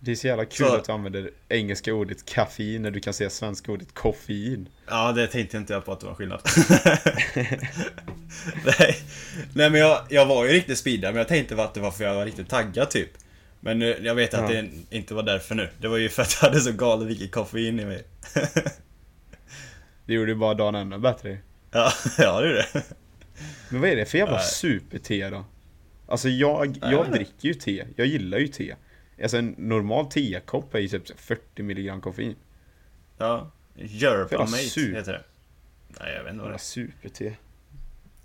[0.07, 3.13] Det är så jävla kul Så- att du använder engelska ordet kaffein när du kan
[3.13, 4.69] säga svenska ordet koffein.
[4.87, 6.41] Ja, det tänkte inte jag på att det var skillnad.
[8.65, 8.97] Nej.
[9.53, 12.03] Nej, men jag, jag var ju riktigt speedad, men jag tänkte att det var för
[12.03, 13.09] jag var riktigt taggad typ.
[13.59, 14.61] Men nu, jag vet att Ja.
[14.61, 15.69] det inte var därför nu.
[15.81, 18.03] Det var ju för att jag hade så galet mycket koffein i mig.
[20.05, 21.37] Det gjorde ju bara dagen ännu bättre.
[21.71, 22.83] ja, ja, det är det.
[23.69, 24.45] Men vad är det för jävla Nej.
[24.45, 25.45] super-te då?
[26.07, 27.85] Alltså jag, jag dricker ju te.
[27.95, 28.75] Jag gillar ju te.
[29.21, 32.35] Alltså en normal tekopp är ju typ 40 milligram koffein.
[33.17, 33.51] Ja.
[33.75, 34.93] Yerba Jävla mate sur.
[34.95, 35.23] heter det.
[35.99, 36.57] Nej, jag vet inte vad det är.
[36.57, 37.35] super-te.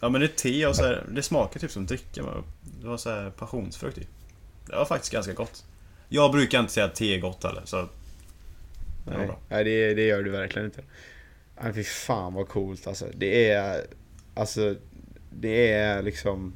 [0.00, 2.22] Ja, men det är te och så här, det smakar typ som dricka.
[2.80, 4.06] Det var så här passionsfrukt i.
[4.66, 5.64] Det var faktiskt ganska gott.
[6.08, 7.76] Jag brukar inte säga att te är gott heller, så...
[7.76, 7.88] Det
[9.18, 9.30] Nej.
[9.48, 10.82] Nej det, det gör du verkligen inte.
[11.62, 13.06] Nej fy fan vad coolt alltså.
[13.14, 13.86] Det är,
[14.34, 14.74] alltså,
[15.30, 16.54] det är liksom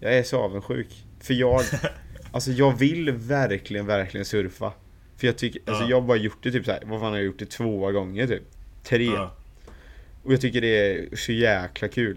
[0.00, 1.04] Jag är så avundsjuk.
[1.20, 1.62] För jag,
[2.36, 4.72] alltså jag vill verkligen, verkligen surfa.
[5.16, 5.90] För jag tycker, alltså Ja.
[5.90, 7.90] jag har bara gjort det typ så här, vad fan har jag gjort det två
[7.92, 8.42] gånger typ?
[8.82, 9.04] Tre.
[9.04, 9.36] Ja.
[10.22, 12.16] Och jag tycker det är så jäkla kul.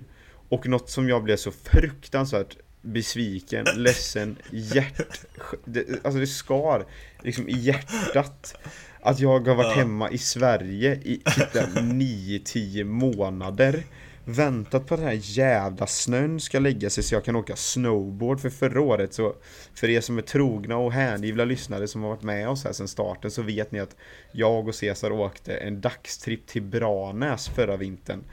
[0.50, 5.22] Och något som jag blev så fruktansvärt besviken, ledsen, hjärt...
[5.66, 6.86] Det, alltså det skar
[7.24, 8.56] liksom i hjärtat.
[9.02, 9.82] Att jag har varit Ja.
[9.82, 13.84] hemma i Sverige i typ 9-10 månader.
[14.32, 18.40] Väntat på att den här jävla snön ska lägga sig så jag kan åka snowboard.
[18.40, 19.36] För förra året så,
[19.74, 22.88] för er som är trogna och hängivna lyssnare som har varit med oss här sedan
[22.88, 23.96] starten så vet ni att
[24.32, 28.24] jag och Cesar åkte en dagstripp till Branäs förra vintern.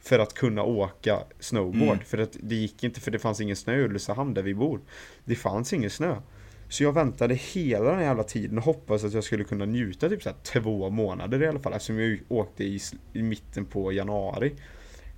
[0.00, 1.82] För att kunna åka snowboard.
[1.82, 2.04] Mm.
[2.04, 4.80] För att det gick inte för det fanns ingen snö i Ulricehamn där vi bor.
[5.24, 6.16] Det fanns ingen snö.
[6.68, 10.08] Så jag väntade hela den här jävla tiden och hoppades att jag skulle kunna njuta
[10.08, 11.72] typ så två månader i alla fall.
[11.72, 12.80] Eftersom jag åkte i,
[13.12, 14.54] i mitten på januari.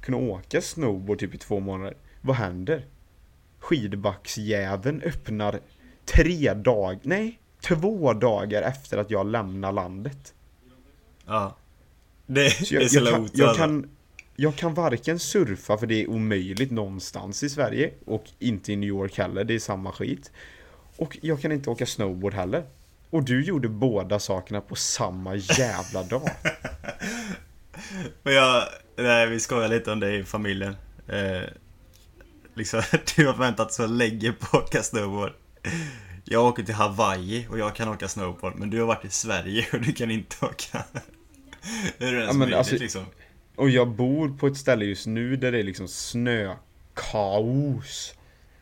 [0.01, 1.97] Kunna åka snowboard typ i två månader.
[2.21, 2.87] Vad händer?
[3.59, 5.61] Skidbacksjäveln öppnar
[6.05, 10.35] tre dagar, nej, två dagar efter att jag lämnar landet.
[11.27, 11.57] Ja.
[12.27, 13.63] Det, Så det jag, är så jag, kan, jag, alltså.
[13.63, 13.89] kan,
[14.37, 18.89] jag kan varken surfa för det är omöjligt någonstans i Sverige och inte i New
[18.89, 20.33] York heller, det är samma skit.
[20.97, 22.65] Och jag kan inte åka snowboard heller.
[23.11, 26.31] Och du gjorde båda sakerna på samma jävla dag.
[28.23, 28.65] Men jag,
[28.97, 30.77] nej, vi skojar lite om det i familjen.
[31.09, 31.43] Eh,
[32.55, 32.83] liksom,
[33.17, 35.33] du har väntat så länge på att åka snowboard.
[36.25, 39.67] Jag åker till Hawaii och jag kan åka snowboard, men du har varit i Sverige
[39.73, 40.85] och du kan inte åka.
[41.99, 43.05] Hur är det ens Ja, möjligt alltså- liksom?
[43.57, 46.65] Och jag bor på ett ställe just nu där det är liksom snökaos.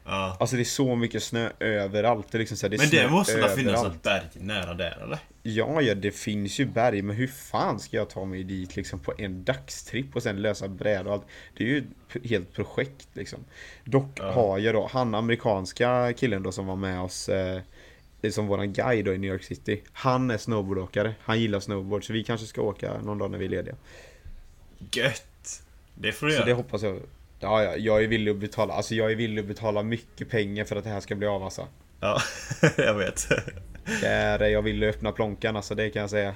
[0.04, 0.36] Ja.
[0.40, 2.26] Alltså det är så mycket snö överallt.
[2.30, 4.74] Det är liksom så här, det är Men det måste väl finnas ett berg nära
[4.74, 5.18] där eller?
[5.54, 8.98] Ja, ja, det finns ju berg, men hur fan ska jag ta mig dit liksom
[8.98, 11.26] på en dagstripp och sen lösa bräda och allt?
[11.56, 13.38] Det är ju ett helt projekt liksom.
[13.84, 14.30] Dock Ja.
[14.32, 17.60] har jag då, han amerikanska killen då som var med oss eh,
[18.30, 19.82] som våran guide då i New York City.
[19.92, 23.44] Han är snowboardåkare, han gillar snowboard, så vi kanske ska åka någon dag när vi
[23.44, 23.74] är lediga.
[24.92, 25.62] Gött!
[25.94, 26.46] Det får du Så göra.
[26.46, 27.00] det hoppas jag.
[27.40, 30.64] Ja, ja, jag är villig att betala, alltså jag är villig att betala mycket pengar
[30.64, 31.66] för att det här ska bli av alltså.
[32.00, 32.20] Ja,
[32.76, 33.28] jag vet.
[34.00, 36.34] Där är jag att öppna plånkan alltså, det kan jag säga.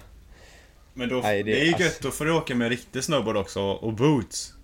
[0.94, 3.04] Men då, Nej, det- det, är ju gött, alltså- då får du åka med riktig
[3.04, 4.54] snowboard också och boots.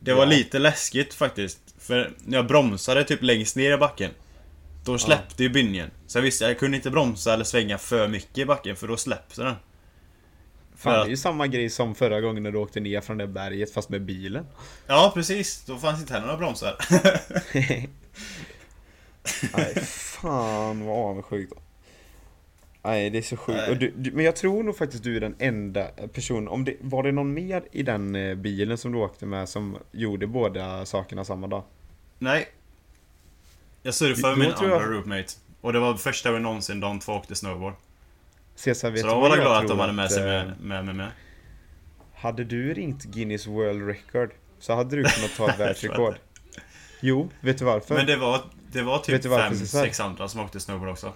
[0.00, 0.30] Det var Ja.
[0.30, 1.58] lite läskigt faktiskt.
[1.78, 4.10] För när jag bromsade typ längst ner i backen.
[4.84, 5.90] Då släppte ju bynjen.
[6.06, 8.96] Så jag visste, jag kunde inte bromsa eller svänga för mycket i backen för då
[8.96, 9.54] släppte den.
[9.54, 9.58] Fan,
[10.76, 13.26] För det är ju samma grej som förra gången när du åkte ner från det
[13.26, 14.46] berget fast med bilen.
[14.86, 15.64] Ja, precis.
[15.66, 16.76] Då fanns inte heller några bromsar.
[19.56, 21.52] Nej, fan vad avundsjukt.
[22.84, 23.80] Nej, det är så sjukt.
[23.80, 26.48] Du, du, men jag tror nog faktiskt du är den enda personen.
[26.48, 29.78] Om det, var det någon mer i den eh, bilen som du åkte med som
[29.92, 31.62] gjorde båda sakerna samma dag?
[32.18, 32.48] Nej.
[33.82, 35.28] Jag surfade med min andra jag- roommate.
[35.60, 37.74] Och det var första gången någonsin de två åkte snowboard.
[38.54, 40.84] Cesar, vet Så de var jag glada att de hade med sig eh, med, med,
[40.84, 41.08] med, med.
[42.14, 46.14] Hade du ringt Guinness World Record så hade du kunnat ta ett världsrekord.
[47.00, 47.94] Jo, vet du varför?
[47.94, 48.40] Men det var,
[48.72, 49.82] det var typ du varför, fem, Cesar?
[49.82, 51.12] sex andra som åkte snowboard också.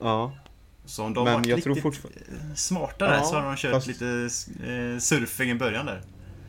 [0.00, 0.32] Ja,
[0.84, 3.72] Så om de Men varit jag lite tror fortfarande- smartare Ja, så hade de kört
[3.72, 6.00] fast- lite eh, surfing i början där.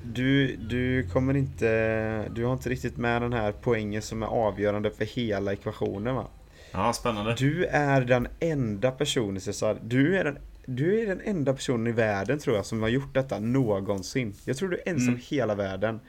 [0.04, 2.30] du, du kommer inte...
[2.30, 6.28] Du har inte riktigt med den här poängen som är avgörande för hela ekvationen va?
[6.72, 7.36] Ja, spännande.
[7.38, 11.92] Du är den enda personen Cesar, du är den, du är den enda personen i
[11.92, 14.34] världen tror jag som har gjort detta någonsin.
[14.46, 15.20] Jag tror du är ensam Mm.
[15.20, 16.00] i hela världen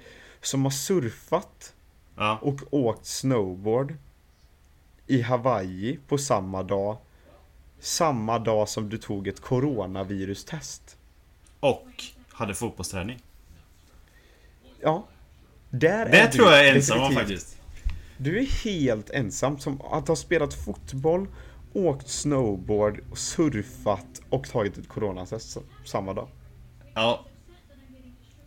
[0.40, 1.72] som har surfat
[2.16, 2.38] Ja.
[2.43, 3.95] och åkt snowboard
[5.07, 6.97] i Hawaii på samma dag.
[7.83, 10.97] Samma dag som du tog ett coronavirustest.
[11.61, 11.89] Och
[12.28, 13.22] hade fotbollsträning.
[14.80, 15.09] Ja.
[15.70, 17.59] Där Det är tror du jag är ensam om faktiskt.
[18.16, 21.26] Du är helt ensam som att ha spelat fotboll,
[21.72, 26.28] åkt snowboard, surfat och tagit ett coronatest samma dag.
[26.95, 27.26] Ja.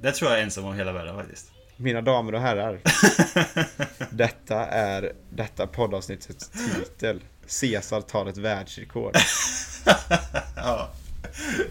[0.02, 1.52] Det tror jag är ensam om hela världen faktiskt.
[1.78, 2.82] Mina damer och herrar.
[4.12, 7.22] detta är detta poddavsnittets titel.
[7.62, 9.16] Caesar tar ett världsrekord.
[10.56, 10.90] Ja.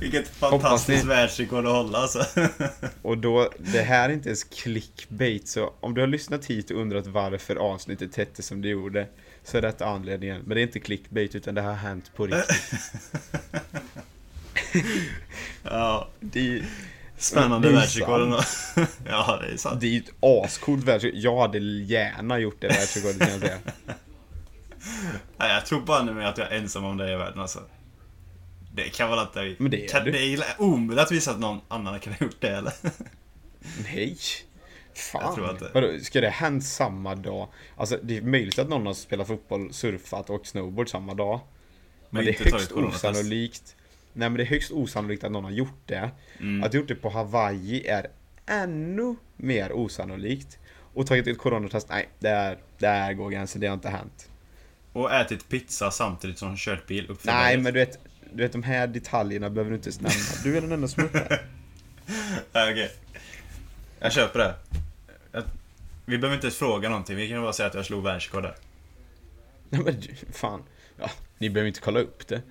[0.01, 2.25] Vilket fantastiskt världsrekord att hålla alltså.
[3.03, 6.81] Och då, det här är inte ens clickbait, så om du har lyssnat hit och
[6.81, 9.07] undrat varför avsnittet hette som det gjorde,
[9.45, 10.43] så är detta anledningen.
[10.47, 12.83] Men det är inte clickbait, utan det har hänt på riktigt.
[15.63, 16.09] Ja.
[16.21, 16.63] Det,
[17.19, 18.43] Spännande är världsrekord ändå.
[19.09, 19.81] Ja, det är sant.
[19.81, 21.21] det är ju ett ascoolt världsrekord.
[21.21, 23.59] Jag hade gärna gjort det världsrekordet kan jag säga.
[25.37, 27.61] Nej, jag tror bara nu att jag är ensam om det i världen alltså.
[28.73, 29.63] Det kan väl inte...
[29.63, 30.11] Men det är kan, du.
[30.11, 32.73] Det är omöjligt att visa att någon annan kan ha gjort det eller?
[33.85, 34.19] Nej!
[35.13, 35.55] Jag tror Fan!
[35.55, 35.71] inte.
[35.75, 37.49] Vadå, ska det hänt samma dag?
[37.77, 41.41] Alltså det är möjligt att någon har spelat fotboll, surfat och snowboard samma dag.
[42.11, 43.77] Men, Men det är högst osannolikt.
[44.13, 46.11] Nej men det är högst osannolikt att någon har gjort det.
[46.41, 46.63] Mm.
[46.63, 48.07] Att ha gjort det på Hawaii är
[48.47, 50.59] ännu mer osannolikt.
[50.95, 54.29] Och tagit ett coronatest, nej, där, där går gränsen, det har inte hänt.
[54.95, 57.63] Och ätit pizza samtidigt som kört bil upp för Nej berget.
[57.65, 57.99] men du vet,
[58.33, 60.43] du vet de här detaljerna behöver du inte ens nämna.
[60.45, 61.41] Du är den enda som har gjort det.
[62.73, 62.93] Okej.
[63.99, 64.55] Jag köper det.
[65.33, 65.43] Jag,
[66.05, 68.55] vi behöver inte ens fråga någonting, vi kan bara säga att jag slog världsrekord där.
[69.71, 70.63] Nej men fan.
[70.99, 72.43] Ja, ni behöver inte kolla upp det.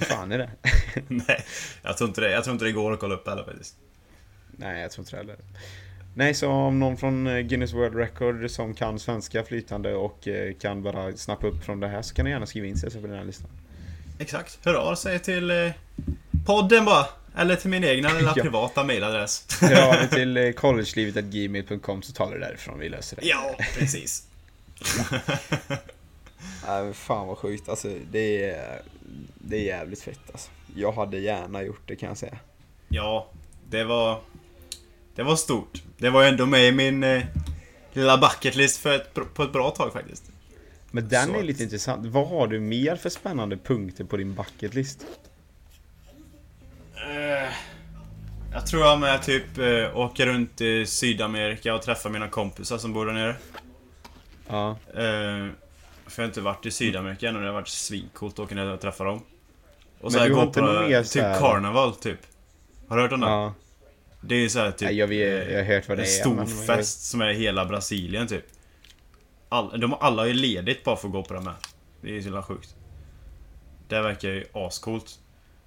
[0.00, 0.50] Fan är det?
[1.08, 1.44] Nej,
[1.82, 2.30] jag tror inte det.
[2.30, 3.76] Jag tror inte det går att kolla upp heller faktiskt.
[4.56, 5.36] Nej, jag tror inte det heller.
[6.18, 10.54] Nej, så om någon från eh, Guinness World Record som kan svenska flytande och eh,
[10.54, 13.06] kan bara snappa upp från det här så kan ni gärna skriva in sig på
[13.06, 13.50] den här listan.
[14.18, 14.58] Exakt.
[14.64, 15.70] Hör av sig till eh,
[16.46, 17.06] podden bara.
[17.36, 18.42] Eller till min egna lilla Ja.
[18.42, 19.46] privata mailadress.
[19.60, 23.26] Hör av er till collegelivet.gmail.com så tar det därifrån, vi löser det.
[23.26, 24.26] ja, precis.
[26.66, 27.68] Nej, fan vad sjukt.
[27.68, 28.82] Alltså, det är,
[29.34, 30.50] det är jävligt fett alltså.
[30.76, 32.38] Jag hade gärna gjort det kan jag säga.
[32.88, 33.28] Ja,
[33.70, 34.20] det var...
[35.18, 35.82] Det var stort.
[35.96, 37.22] Det var ju ändå med i min eh,
[37.92, 40.30] lilla bucketlist för ett, på ett bra tag faktiskt.
[40.90, 42.06] Men den Så är lite intressant.
[42.06, 45.06] Vad har du mer för spännande punkter på din bucketlist?
[46.94, 47.52] Eh,
[48.52, 52.92] jag tror jag med typ eh, åka runt i Sydamerika och träffa mina kompisar som
[52.92, 53.36] bor där nere.
[54.48, 54.70] Ja.
[54.70, 55.48] Eh,
[56.06, 58.54] För jag har inte varit i Sydamerika än och det har varit svincoolt att åka
[58.54, 59.22] ner och träffa dem.
[60.00, 62.20] Och så Men här gå på typ Carnival typ.
[62.88, 63.26] Har du hört om det?
[63.26, 63.54] Ja.
[64.20, 66.12] Det är så här typ jag, vet, jag har hört vad det en är.
[66.12, 68.44] stor men- fest som är hela Brasilien typ.
[69.48, 71.54] All, de alla har ju ledigt bara för att gå på det med.
[72.00, 72.76] Det är ju så jävla sjukt.
[73.88, 75.18] Det verkar ju ascoolt.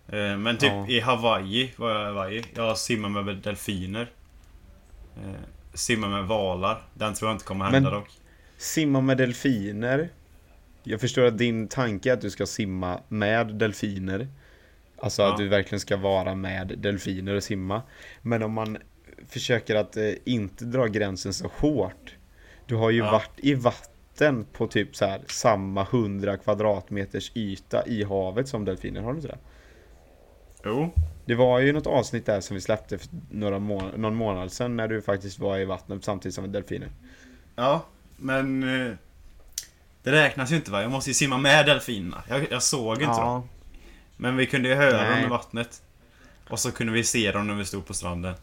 [0.08, 0.88] Eh, Men typ Ja.
[0.88, 2.44] i Hawaii, var jag i Hawaii.
[2.56, 4.12] Jag simmar med delfiner.
[5.18, 5.32] Eh,
[5.74, 6.84] Simmar med valar.
[6.94, 8.10] Den tror jag inte kommer hända Men- dock.
[8.58, 10.10] Simma med delfiner.
[10.84, 14.28] Jag förstår att din tanke är att du ska simma med delfiner.
[15.02, 15.32] Alltså Ja.
[15.32, 17.82] att du verkligen ska vara med delfiner och simma.
[18.22, 18.78] Men om man
[19.30, 22.16] försöker att eh, inte dra gränsen så hårt.
[22.66, 23.12] Du har ju Ja.
[23.12, 29.02] varit i vatten på typ så här samma 100 kvadratmeters yta i havet som delfiner,
[29.02, 29.38] har du inte det?
[30.66, 30.92] Jo.
[31.26, 34.76] Det var ju något avsnitt där som vi släppte för några må- någon månad sedan
[34.78, 36.90] när du faktiskt var i vattnet samtidigt som delfiner.
[37.56, 37.86] Ja,
[38.18, 38.64] men...
[38.88, 38.94] eh,
[40.04, 40.82] Det räknas ju inte va?
[40.82, 42.24] Jag måste ju simma med delfinerna.
[42.30, 43.50] Jag, jag såg inte dem.
[44.22, 45.16] Men vi kunde ju höra Nej.
[45.16, 45.82] dem i vattnet.
[46.50, 48.34] Och så kunde vi se dem när vi stod på stranden.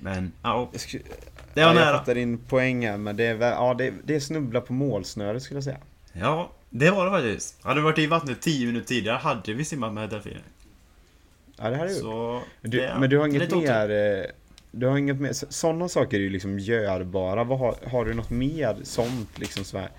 [0.00, 0.68] Men, ja.
[0.72, 1.98] Jag, skulle, Det var ja, jag nära.
[1.98, 5.56] fattar din poäng här, men det är, ja, det, det är snubbla på målsnöret skulle
[5.56, 5.78] jag säga.
[6.12, 7.64] Ja, det var det faktiskt.
[7.64, 10.42] Hade vi varit i vattnet 10 minuter tidigare hade vi simmat med delfiner.
[11.56, 11.94] Ja, det ju.
[11.94, 12.42] Så...
[12.62, 13.90] Du, det- men du har inget mer...
[13.90, 14.24] eh,
[14.70, 15.32] Du har inget mer...
[15.32, 17.44] Sådana saker är ju liksom görbara.
[17.44, 19.90] Vad har, har du något mer sånt liksom så här?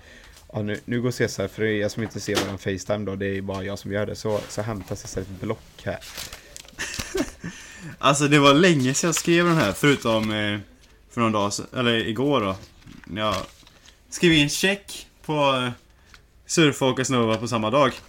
[0.52, 3.42] Ja, nu, nu går Cesar, för er som inte ser våran Facetime då, det är
[3.42, 5.98] bara jag som gör det, så, så hämtar Cesar ett block här.
[7.98, 10.58] Alltså det var länge sedan jag skrev den här, förutom eh,
[11.10, 12.56] för någon dag eller igår då.
[13.16, 13.34] Jag
[14.10, 15.70] skrev in check på eh,
[16.46, 17.92] surfa och snowboard på samma dag.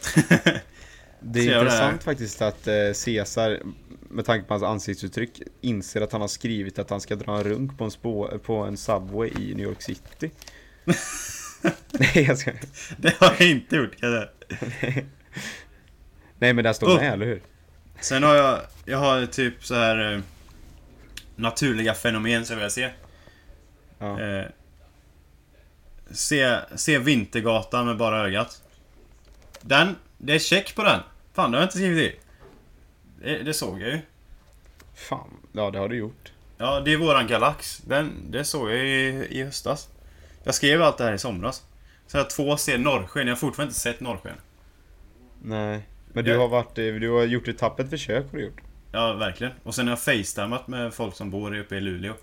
[1.26, 3.62] Det är jag det intressant faktiskt att eh, Cesar,
[4.10, 7.44] med tanke på hans ansiktsuttryck, inser att han har skrivit att han ska dra en
[7.44, 10.32] runk på en, spå, på en Subway i New York City.
[11.91, 12.51] Nej, jag ska...
[12.97, 14.28] det har jag inte gjort kan jag.
[16.39, 16.95] Nej men där står Oh.
[16.95, 17.41] med, eller hur?
[17.99, 20.20] Sen har jag, jag har typ så här eh,
[21.36, 22.93] naturliga fenomen som jag ser.
[23.99, 24.22] Ja.
[24.22, 24.45] Eh,
[26.11, 28.61] se, se Vintergatan med bara ögat.
[29.61, 30.99] Den, det är check på den.
[31.34, 32.20] Fan, det har jag inte skrivit i.
[33.22, 33.99] Det, det såg jag ju.
[34.95, 36.32] Fan, ja det har du gjort.
[36.57, 37.78] Ja, det är våran galax.
[37.78, 39.89] Den, det såg jag i, i höstas.
[40.44, 41.64] Jag skrev allt det här i somras.
[42.08, 43.28] Så jag har två ser norrsken.
[43.28, 44.36] Jag har fortfarande inte sett norrsken.
[45.41, 45.88] Nej.
[46.14, 48.62] Men du har varit, du har gjort ett tappert försök har du gjort.
[48.91, 49.54] Ja, verkligen.
[49.64, 52.14] Och sen har jag facetimat med folk som bor uppe i Luleå.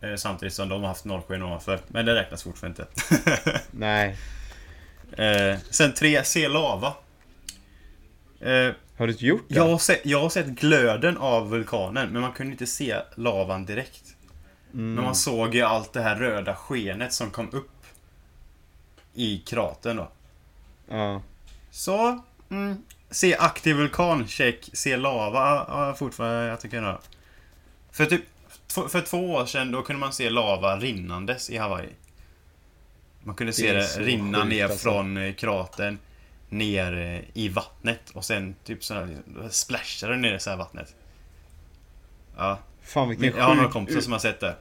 [0.00, 1.80] Eh, samtidigt som de har haft norrsken ovanför.
[1.88, 3.60] Men det räknas fortfarande inte.
[3.70, 4.16] Nej.
[5.16, 6.94] eh, sen tre, se lava.
[8.40, 9.54] Eh, Har du inte gjort det?
[9.54, 13.66] jag, har sett, jag har sett glöden av vulkanen, men man kunde inte se lavan
[13.66, 14.02] direkt.
[14.72, 14.94] Mm.
[14.94, 17.70] Men man såg ju allt det här röda skenet som kom upp
[19.14, 20.10] i kratern då.
[20.88, 21.22] Ja.
[21.70, 24.70] Så, mm, se aktiv vulkan, check.
[24.72, 26.98] Se lava, ja, fortfarande jag tycker jag
[27.90, 28.24] För typ,
[28.68, 31.88] för två år sedan då kunde man se lava rinnandes i Hawaii.
[33.22, 34.78] Man kunde se Det det, rinna ner alltså.
[34.78, 35.98] från eh, kratern
[36.48, 39.18] ner eh, i vattnet och sen typ sådär,
[39.50, 40.94] splashade ner i så här vattnet.
[42.36, 42.58] Ja,
[42.92, 44.56] Fan vilken jag har några kompisar som har sett det.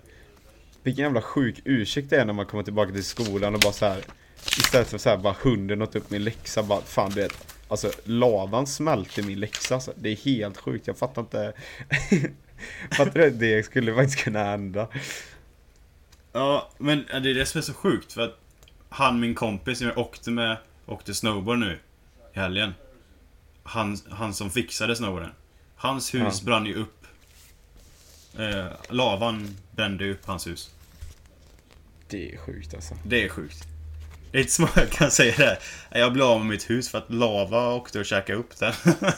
[0.84, 3.86] vilken jävla sjuk ursäkt det är när man kommer tillbaka till skolan och bara så
[3.86, 4.03] här.
[4.45, 7.55] Istället för så här bara hunden åt upp min läxa bara fan du vet.
[7.67, 9.93] Alltså lavan smälte min läxa alltså.
[9.95, 11.53] Det är helt sjukt, jag fattar inte.
[12.97, 13.27] fattar du?
[13.27, 14.88] att Det skulle faktiskt kunna hända.
[16.32, 18.39] Ja, men det är det som är så sjukt för att
[18.89, 21.80] han, min kompis som jag åkte med, åkte snowboard nu
[22.36, 22.73] i helgen.
[23.63, 25.32] Han, han som fixade snowboarden.
[25.75, 26.45] Hans hus Ja.
[26.45, 26.99] brann ju upp.
[28.39, 30.71] Eh, lavan brände upp hans hus.
[32.07, 32.95] Det är sjukt alltså.
[33.03, 33.67] Det är sjukt.
[34.31, 35.59] Det är inte många jag kan säga det.
[35.99, 38.73] Jag blev av med mitt hus för att lava åkte och käkade upp den.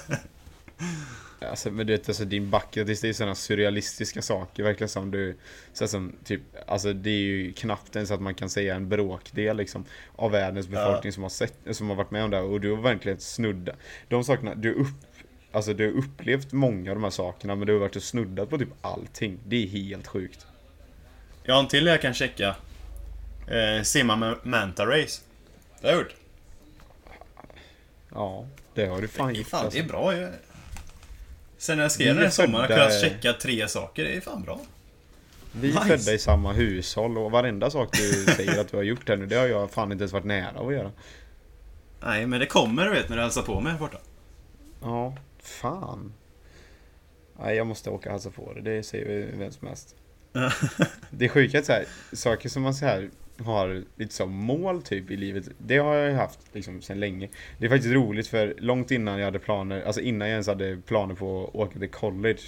[1.50, 5.12] Alltså men du vet alltså din bucket list det är sådana surrealistiska saker verkligen som
[5.12, 5.38] du
[5.74, 8.90] så här, som typ Alltså det är ju knappt ens att man kan säga en
[8.90, 12.44] bråkdel liksom Av världens befolkning som har sett Som har varit med om det här
[12.44, 13.76] och du har verkligen snuddat
[14.10, 15.06] De sakerna, du upp
[15.52, 18.50] Alltså du har upplevt många av de här sakerna men du har varit och snuddat
[18.50, 20.48] på typ allting Det är helt sjukt
[21.44, 22.56] Jag har en till jag kan checka.
[23.48, 25.22] Eh, simma med Manta Race.
[25.82, 26.16] Det har jag gjort.
[28.14, 29.80] Ja Det har du fan Det är gjort fan, alltså.
[29.80, 30.28] det är bra ju.
[31.58, 34.04] Sen när jag skrev är den här sommaren har jag kunnat checka tre saker.
[34.04, 34.60] Det är fan bra.
[35.52, 35.98] Vi är Nice.
[35.98, 39.26] födda i samma hushåll och varenda sak du säger att du har gjort här nu
[39.26, 40.92] Det har jag fan inte ens varit nära att göra
[42.04, 43.98] Nej, men det kommer du vet när du hälsar på mig här borta.
[44.82, 46.14] Ja, fan.
[47.40, 48.62] Nej, jag måste åka och hälsa på det.
[48.62, 49.96] Det säger ju vem som helst.
[51.10, 54.82] Det är sjukt att så här, saker som man så här har lite som mål
[54.82, 55.50] typ i livet.
[55.58, 57.30] Det har jag ju haft liksom sedan länge.
[57.58, 60.78] Det är faktiskt roligt för långt innan jag hade planer, alltså innan jag ens hade
[60.78, 62.42] planer på att åka till college.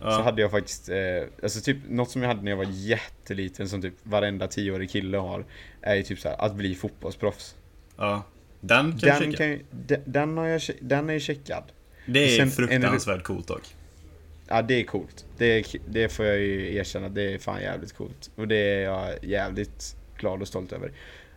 [0.00, 0.10] Ja.
[0.10, 0.96] Så hade jag faktiskt, eh,
[1.42, 5.18] alltså typ något som jag hade när jag var jätteliten som typ varenda tioårig kille
[5.18, 5.44] har.
[5.80, 7.56] Är ju typ så här, att bli fotbollsproffs.
[7.96, 8.22] ja.
[8.60, 11.64] Den kan Den, den, kan, ju- den, den, har jag, den är ju checkad.
[12.06, 13.74] Det är fruktansvärt coolt dock.
[14.48, 15.24] Ja det är coolt.
[15.38, 18.30] Det, det får jag ju erkänna, det är fan jävligt coolt.
[18.34, 20.92] Och det är jag jävligt glad och stolt över.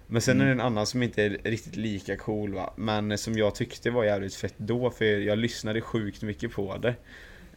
[0.07, 2.73] Men sen är det en annan som inte är riktigt lika cool va.
[2.77, 6.95] Men som jag tyckte var jävligt fett då, för jag lyssnade sjukt mycket på det.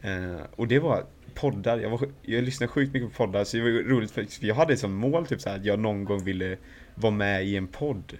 [0.01, 3.63] Eh, och det var poddar, jag, var, jag lyssnade sjukt mycket på poddar, så det
[3.63, 6.23] var roligt för för jag hade som mål typ så här, att jag någon gång
[6.23, 6.57] ville
[6.95, 8.17] vara med i en podd.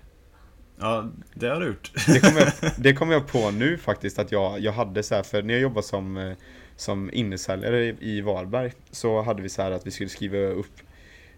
[0.80, 1.92] Ja, det har du gjort.
[2.08, 5.24] Det kom jag, det kom jag på nu faktiskt att jag, jag hade så här,
[5.24, 6.34] för när jag jobbade som, eh,
[6.76, 10.72] som innesäljare i Varberg så hade vi så här att vi skulle skriva upp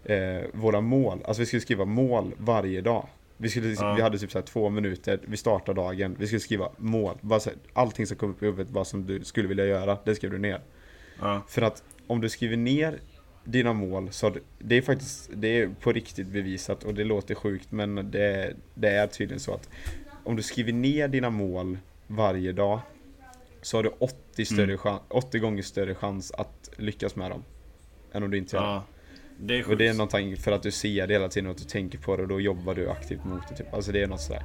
[0.04, 0.16] eh,
[0.52, 3.08] våra mål, alltså vi skulle skriva mål varje dag.
[3.36, 3.94] Vi, skulle, Ja.
[3.94, 7.40] vi hade typ så här två minuter, vi startade dagen, vi skulle skriva mål, bara
[7.40, 10.14] så här, allting som kom upp i huvudet, vad som du skulle vilja göra, det
[10.14, 10.60] skrev du ner.
[11.20, 11.42] Ja.
[11.48, 12.98] För att om du skriver ner
[13.44, 17.72] dina mål så det är faktiskt, det är på riktigt bevisat och det låter sjukt
[17.72, 19.68] men det, det är tydligen så att
[20.24, 22.80] om du skriver ner dina mål varje dag
[23.62, 24.78] så har du 80, större Mm.
[24.78, 27.44] chans, 80 gånger större chans att lyckas med dem.
[28.12, 28.84] Än om du inte gör ja.
[29.42, 29.78] Det är Och sjukt.
[29.78, 32.16] det är någonting för att du ser det hela tiden och att du tänker på
[32.16, 33.56] det och då jobbar du aktivt mot det.
[33.56, 33.74] Typ.
[33.74, 34.42] Alltså det är något sådär.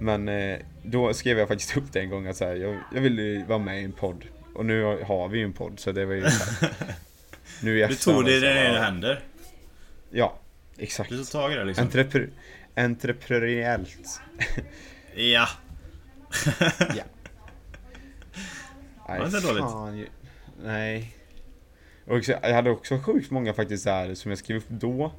[0.00, 3.00] Men eh, då skrev jag faktiskt upp det en gång att så här, jag, jag
[3.00, 4.24] vill ju vara med i en podd.
[4.54, 6.74] Och nu har- har vi ju en podd så det var ju så här,
[7.62, 8.80] Nu i Du tog det i dina ja.
[8.82, 9.20] händer.
[10.10, 10.38] Ja,
[10.78, 11.10] exakt.
[11.10, 11.84] Du tog tag i det liksom.
[11.84, 12.28] Entrepre
[12.76, 14.20] entreprenöriellt.
[15.14, 15.48] Ja.
[16.96, 17.04] Ja.
[19.08, 20.08] Var inte dåligt.
[20.64, 21.16] Nej.
[22.06, 25.12] Och också, jag hade också sjukt många faktiskt där som jag skrev upp då.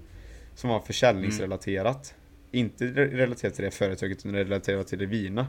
[0.55, 2.15] Som var försäljningsrelaterat.
[2.51, 5.47] Inte re- relaterat till det företaget utan relaterat till det vina.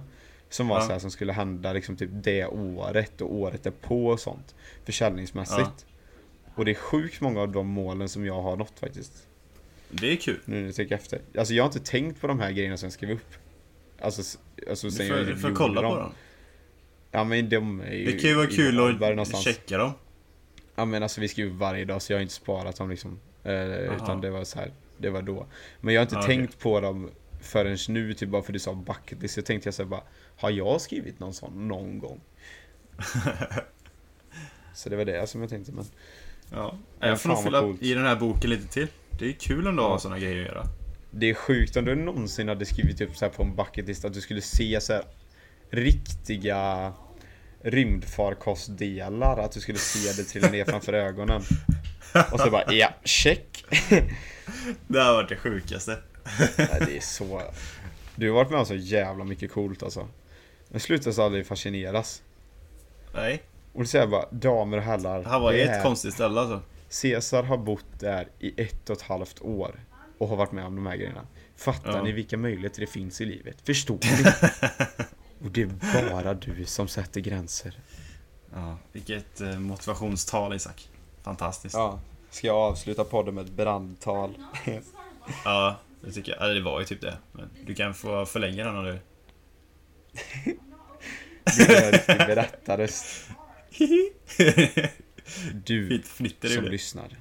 [0.49, 0.87] Som var Ja.
[0.87, 4.55] så här som skulle hända liksom typ det året och året därpå och sånt.
[4.85, 5.87] Försäljningsmässigt.
[6.55, 9.27] Och det är sjukt många av de målen som jag har nått faktiskt.
[9.91, 10.41] Det är kul.
[10.45, 11.21] Nu när jag tänker efter.
[11.39, 13.35] Alltså jag har inte tänkt på de här grejerna som jag skrev upp.
[14.01, 14.39] Alltså,
[14.69, 16.13] alltså Du sen får, jag du får kolla på dem.
[17.11, 19.45] Ja men de är ju Det kan ju vara kul att någonstans.
[19.45, 19.93] checka dem.
[20.75, 23.21] Ja men alltså vi skriver varje dag så jag har inte sparat dem liksom.
[23.45, 25.47] Eh, utan det var så här, det var då.
[25.81, 26.27] Men jag har inte okej.
[26.37, 29.35] tänkt på dem förrän nu, typ bara för du sa bucket list.
[29.35, 30.03] Så tänkte jag så här bara,
[30.37, 32.21] har jag skrivit någon sån någon gång?
[34.75, 35.85] så det var det som jag tänkte men.
[36.55, 36.79] Ja.
[37.01, 37.83] Jag får nog fylla coolt.
[37.83, 38.87] i den här boken lite till.
[39.19, 40.67] Det är kul ändå att ha såna grejer att göra.
[41.11, 44.05] Det är sjukt om du någonsin hade skrivit upp så här på en bucket list
[44.05, 45.01] att du skulle se så
[45.71, 46.93] riktiga
[47.63, 51.43] rymdfarkostdelar, att du skulle se det trilla ner framför ögonen.
[52.33, 53.65] Och så bara, ja, check!
[54.89, 55.99] Det har varit det sjukaste.
[56.59, 57.43] Nej, det är så...
[58.17, 60.09] Du har varit med om så jävla mycket coolt alltså.
[60.69, 62.23] Jag slutar aldrig fascineras.
[63.15, 63.43] Nej.
[63.75, 65.23] Och det säger jag bara, damer och herrar.
[65.23, 66.61] Det här var det ett är- konstigt ställe alltså.
[67.03, 69.81] Caesar har bott där i ett och ett halvt år.
[70.19, 71.27] Och har varit med om de här grejerna.
[71.57, 72.03] Fattar Ja.
[72.03, 73.57] ni vilka möjligheter det finns i livet?
[73.67, 74.25] Förstår ni?
[75.47, 77.79] och det är bara du som sätter gränser.
[78.55, 78.77] Ja.
[78.93, 80.89] Vilket eh, motivationstal Isak.
[81.23, 81.75] Fantastiskt.
[81.75, 82.01] Ja.
[82.31, 84.35] Ska jag avsluta podden med ett brandtal?
[85.45, 86.43] Ja, det tycker jag.
[86.43, 87.19] Eller det var ju typ det.
[87.33, 88.99] Men du kan få förlänga den om du...
[91.45, 93.31] Det en riktig berättarröst.
[95.65, 96.03] Du
[96.43, 97.19] som lyssnar.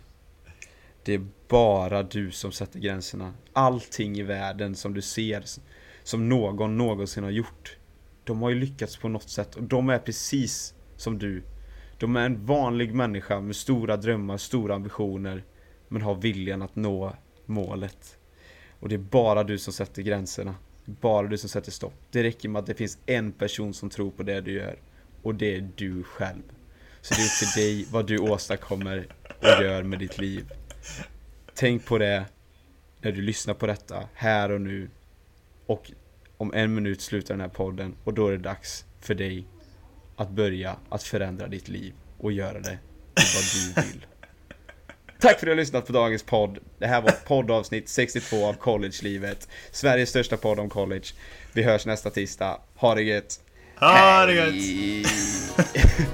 [1.04, 3.34] Det är bara du som sätter gränserna.
[3.54, 5.44] Allting i världen som du ser
[6.04, 7.78] som någon någonsin har gjort.
[8.24, 11.44] De har ju lyckats på något sätt och de är precis som du.
[12.00, 15.44] De är en vanlig människa med stora drömmar, stora ambitioner.
[15.88, 18.18] Men har viljan att nå målet.
[18.80, 20.56] Och det är bara du som sätter gränserna.
[20.86, 21.94] Bara du som sätter stopp.
[22.12, 24.80] Det räcker med att det finns en person som tror på det du gör.
[25.24, 26.44] Och det är du själv.
[27.02, 29.08] Så det är upp till dig vad du åstadkommer
[29.40, 30.46] och gör med ditt liv.
[31.54, 32.26] Tänk på det
[33.02, 34.90] när du lyssnar på detta, här och nu.
[35.66, 35.92] Och
[36.38, 39.48] om en minut slutar den här podden och då är det dags för dig
[40.16, 42.80] att börja att förändra ditt liv och göra det
[43.14, 44.06] till vad du vill.
[45.20, 46.60] Tack för att du har lyssnat på dagens podd.
[46.80, 49.48] Det här var poddavsnitt 62 av College-livet.
[49.72, 51.06] Sveriges största podd om college.
[51.54, 52.62] Vi hörs nästa tisdag.
[52.76, 53.40] Ha det gött.
[53.76, 54.54] Ha det gött!
[54.54, 56.08] Hej.